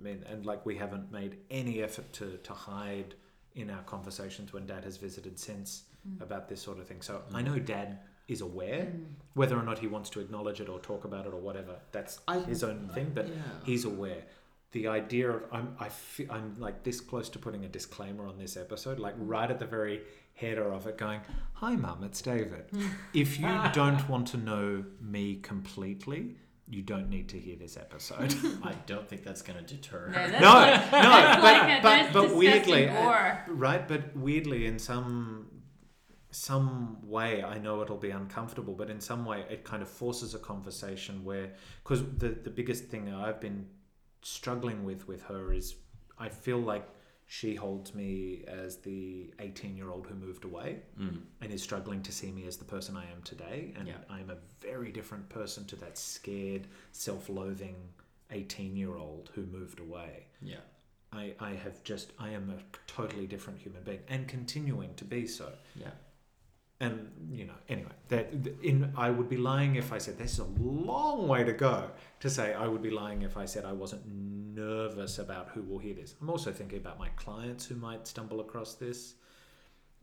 [0.00, 3.14] mean, and like we haven't made any effort to to hide
[3.54, 6.20] in our conversations when Dad has visited since mm.
[6.22, 7.02] about this sort of thing.
[7.02, 7.34] So mm.
[7.34, 7.98] I know Dad
[8.28, 9.04] is aware, mm.
[9.34, 11.76] whether or not he wants to acknowledge it or talk about it or whatever.
[11.92, 13.34] That's I- his own thing, but yeah.
[13.64, 14.22] he's aware.
[14.72, 15.88] The idea of I'm I
[16.30, 19.66] I'm like this close to putting a disclaimer on this episode, like right at the
[19.66, 20.02] very
[20.34, 21.22] header of it, going,
[21.54, 22.66] "Hi, Mum, it's David.
[23.12, 26.36] if you don't want to know me completely,
[26.70, 30.08] you don't need to hear this episode." I don't think that's going to deter.
[30.08, 33.86] No, that's no, like, no, that's but like a, but, that's but weirdly, uh, right?
[33.86, 35.48] But weirdly, in some
[36.30, 40.34] some way, I know it'll be uncomfortable, but in some way, it kind of forces
[40.34, 41.52] a conversation where,
[41.82, 43.66] because the the biggest thing I've been
[44.22, 45.74] struggling with with her is,
[46.18, 46.86] I feel like
[47.32, 51.20] she holds me as the 18 year old who moved away Mm.
[51.40, 53.72] and is struggling to see me as the person I am today.
[53.76, 53.98] And Yeah.
[54.08, 57.76] I'm a very different person to that scared, self loathing
[58.32, 60.26] 18 year old who moved away.
[60.42, 60.64] Yeah.
[61.12, 62.58] I, I have just, I am a
[62.88, 65.52] totally different human being and continuing to be so.
[65.76, 65.92] Yeah.
[66.80, 68.32] And, you know, anyway, that
[68.62, 71.90] in I would be lying if I said this is a long way to go
[72.20, 74.02] to say I would be lying if I said I wasn't
[74.54, 76.14] nervous about who will hear this.
[76.20, 79.14] I'm also thinking about my clients who might stumble across this.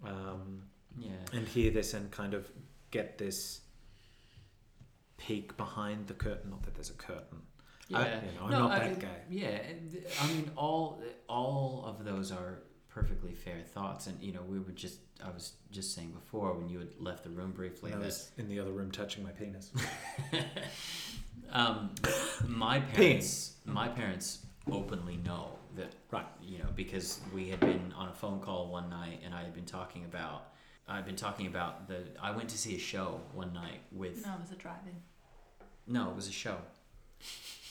[0.04, 0.64] Um,
[0.98, 1.12] Yeah.
[1.34, 2.50] and hear this and kind of
[2.92, 3.62] get this
[5.18, 6.50] peek behind the curtain.
[6.52, 7.42] Not that there's a curtain.
[7.90, 8.00] Yeah.
[8.00, 9.22] I, you know, I'm No, not I- that guy.
[9.30, 9.62] Yeah,
[10.22, 12.60] I mean, all all of those are
[12.90, 16.70] perfectly fair thoughts, and you know, we were just I was just saying before when
[16.70, 19.32] you had left the room briefly When I was in the other room touching my
[19.32, 19.72] penis.
[21.52, 21.92] um,
[22.48, 24.40] my parents my parents
[24.72, 26.26] openly know that Right.
[26.42, 29.54] you know because we had been on a phone call one night and I had
[29.54, 30.50] been talking about
[30.88, 34.34] I'd been talking about the I went to see a show one night with No,
[34.36, 34.96] it was a drive-in.
[35.86, 36.58] No, it was a show.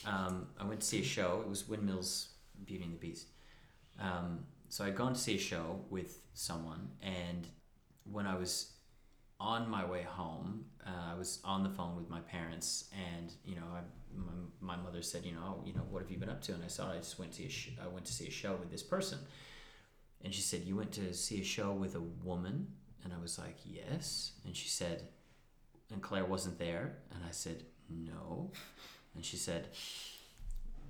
[0.05, 1.41] Um, I went to see a show.
[1.43, 2.29] It was Windmills
[2.65, 3.27] Beauty and the Beast.
[3.99, 7.47] Um, so I'd gone to see a show with someone, and
[8.11, 8.71] when I was
[9.39, 13.55] on my way home, uh, I was on the phone with my parents, and you
[13.55, 13.81] know, I,
[14.15, 16.53] my, my mother said, you know, oh, you know, what have you been up to?
[16.53, 18.55] And I said, I just went to a sh- I went to see a show
[18.55, 19.19] with this person,
[20.23, 22.67] and she said, you went to see a show with a woman,
[23.03, 25.03] and I was like, yes, and she said,
[25.91, 28.51] and Claire wasn't there, and I said, no,
[29.15, 29.67] and she said,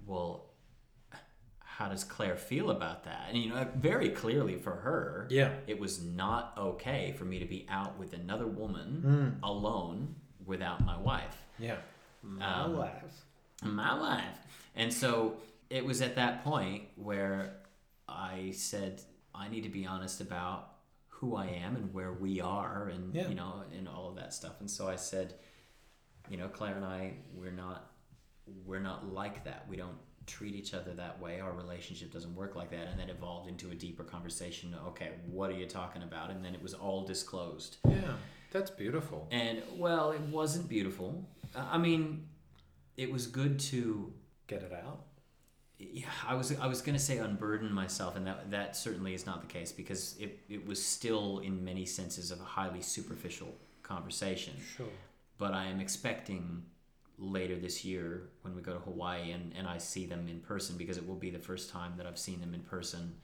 [0.06, 0.46] well,
[1.78, 3.26] how does Claire feel about that?
[3.30, 5.54] And you know, very clearly for her, Yeah.
[5.68, 9.48] it was not okay for me to be out with another woman Mm.
[9.48, 11.78] alone without my wife Yeah.
[12.42, 13.26] Um, wife.
[13.62, 14.40] my wife.
[14.76, 15.38] And so
[15.70, 17.58] it was at that point where
[18.08, 19.04] I said,
[19.36, 20.74] I need to be honest about
[21.10, 23.28] who I am and where we are and Yeah.
[23.28, 24.60] you know and all of that stuff.
[24.62, 25.36] And so I said,
[26.28, 27.92] you know, Claire and I we're not
[28.66, 29.68] we're not like that.
[29.68, 29.98] We don't
[30.28, 31.40] treat each other that way.
[31.40, 32.88] Our relationship doesn't work like that.
[32.88, 34.76] And then evolved into a deeper conversation.
[34.90, 36.30] Okay, what are you talking about?
[36.30, 37.78] And then it was all disclosed.
[37.90, 38.14] Yeah,
[38.52, 39.28] that's beautiful.
[39.32, 41.28] And well, it wasn't beautiful.
[41.56, 42.28] Uh, I mean,
[42.98, 44.14] it was good to
[44.48, 45.02] Get it out.
[45.78, 49.42] yeah, I was I was gonna say unburden myself, and that that certainly is not
[49.42, 54.54] the case because it, it was still in many senses of a highly superficial conversation.
[54.78, 54.88] Sure.
[55.38, 56.64] But I am expecting
[57.18, 60.78] later this year when we go to Hawaii and, and I see them in person
[60.78, 63.16] because it will be the first time that I've seen them in person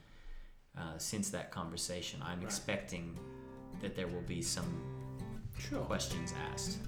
[0.78, 2.20] uh, since that conversation.
[2.24, 2.46] I'm Right.
[2.46, 3.18] expecting
[3.82, 4.82] that there will be some
[5.60, 5.82] Sure.
[5.82, 6.80] questions asked.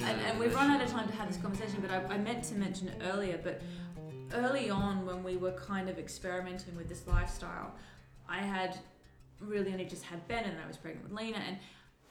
[0.00, 2.44] and, and we've run out of time to have this conversation, but I, I meant
[2.44, 3.38] to mention it earlier.
[3.42, 3.62] But
[4.34, 7.74] early on, when we were kind of experimenting with this lifestyle,
[8.28, 8.78] I had
[9.40, 11.58] really only just had Ben, and I was pregnant with Lena, and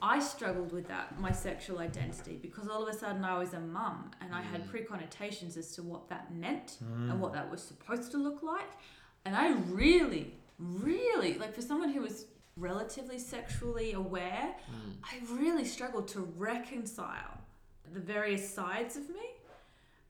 [0.02, 3.60] I struggled with that my sexual identity because all of a sudden I was a
[3.60, 4.70] mum, and I had mm.
[4.70, 7.18] pre-connotations as to what that meant and mm.
[7.18, 8.70] what that was supposed to look like,
[9.26, 12.26] and I really, really like for someone who was
[12.58, 14.94] relatively sexually aware, mm.
[15.04, 17.40] I really struggled to reconcile
[17.94, 19.31] the various sides of me.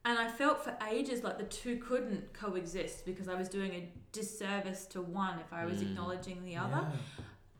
[0.04, 3.88] And I felt for ages like the two couldn't coexist because I was doing a
[4.10, 5.82] disservice to one if I was mm.
[5.82, 6.84] acknowledging the other.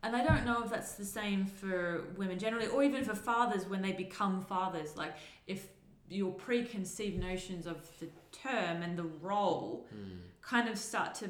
[0.03, 3.65] And I don't know if that's the same for women generally or even for fathers
[3.65, 4.97] when they become fathers.
[4.97, 5.13] Like
[5.47, 5.67] if
[6.09, 10.17] your preconceived notions of the term and the role mm.
[10.41, 11.29] kind of start to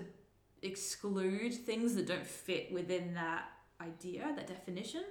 [0.64, 3.44] exclude things that don't fit within that
[3.82, 5.04] idea, that definition.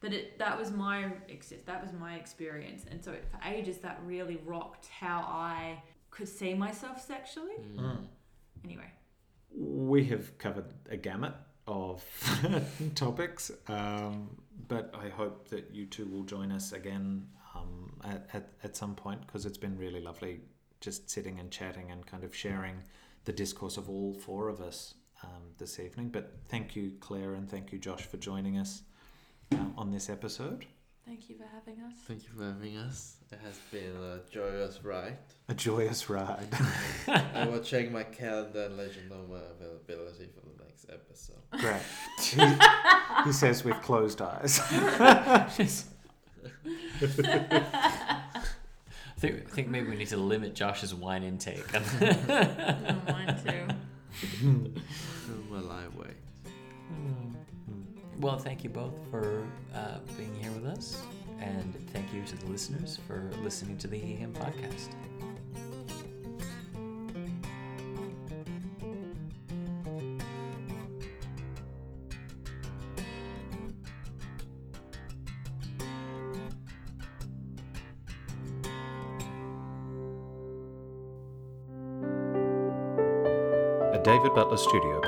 [0.00, 3.98] But it that was my ex- that was my experience, and so for ages that
[4.04, 7.54] really rocked how I could see myself sexually.
[7.76, 8.06] Mm.
[8.64, 8.90] Anyway,
[9.54, 11.34] We have covered a gamut
[11.66, 12.04] of
[12.94, 14.30] topics, um,
[14.68, 18.94] but I hope that you two will join us again um, at, at, at some
[18.94, 20.40] point because it's been really lovely
[20.80, 22.76] just sitting and chatting and kind of sharing
[23.24, 26.08] the discourse of all four of us um, this evening.
[26.10, 28.82] But thank you, Claire, and thank you, Josh, for joining us
[29.52, 30.66] uh, on this episode.
[31.04, 31.94] thank you for having us.
[32.06, 33.16] Thank you for having us.
[33.32, 35.18] It has been a joyous ride.
[35.48, 36.48] A joyous ride.
[37.08, 41.36] I will check my calendar and let you know my availability for the next episode.
[41.58, 41.82] Great.
[42.18, 42.42] He,
[43.24, 44.60] he says with closed eyes.
[44.70, 45.46] I
[49.18, 51.64] think, I think maybe we need to limit Josh's wine intake.
[51.74, 54.74] I mine too.
[55.50, 56.14] my live way.
[58.18, 61.02] Well, thank you both for uh, being here with us,
[61.40, 64.88] and thank you to the listeners for listening to the He Him podcast.
[83.92, 85.05] A David Butler Studio.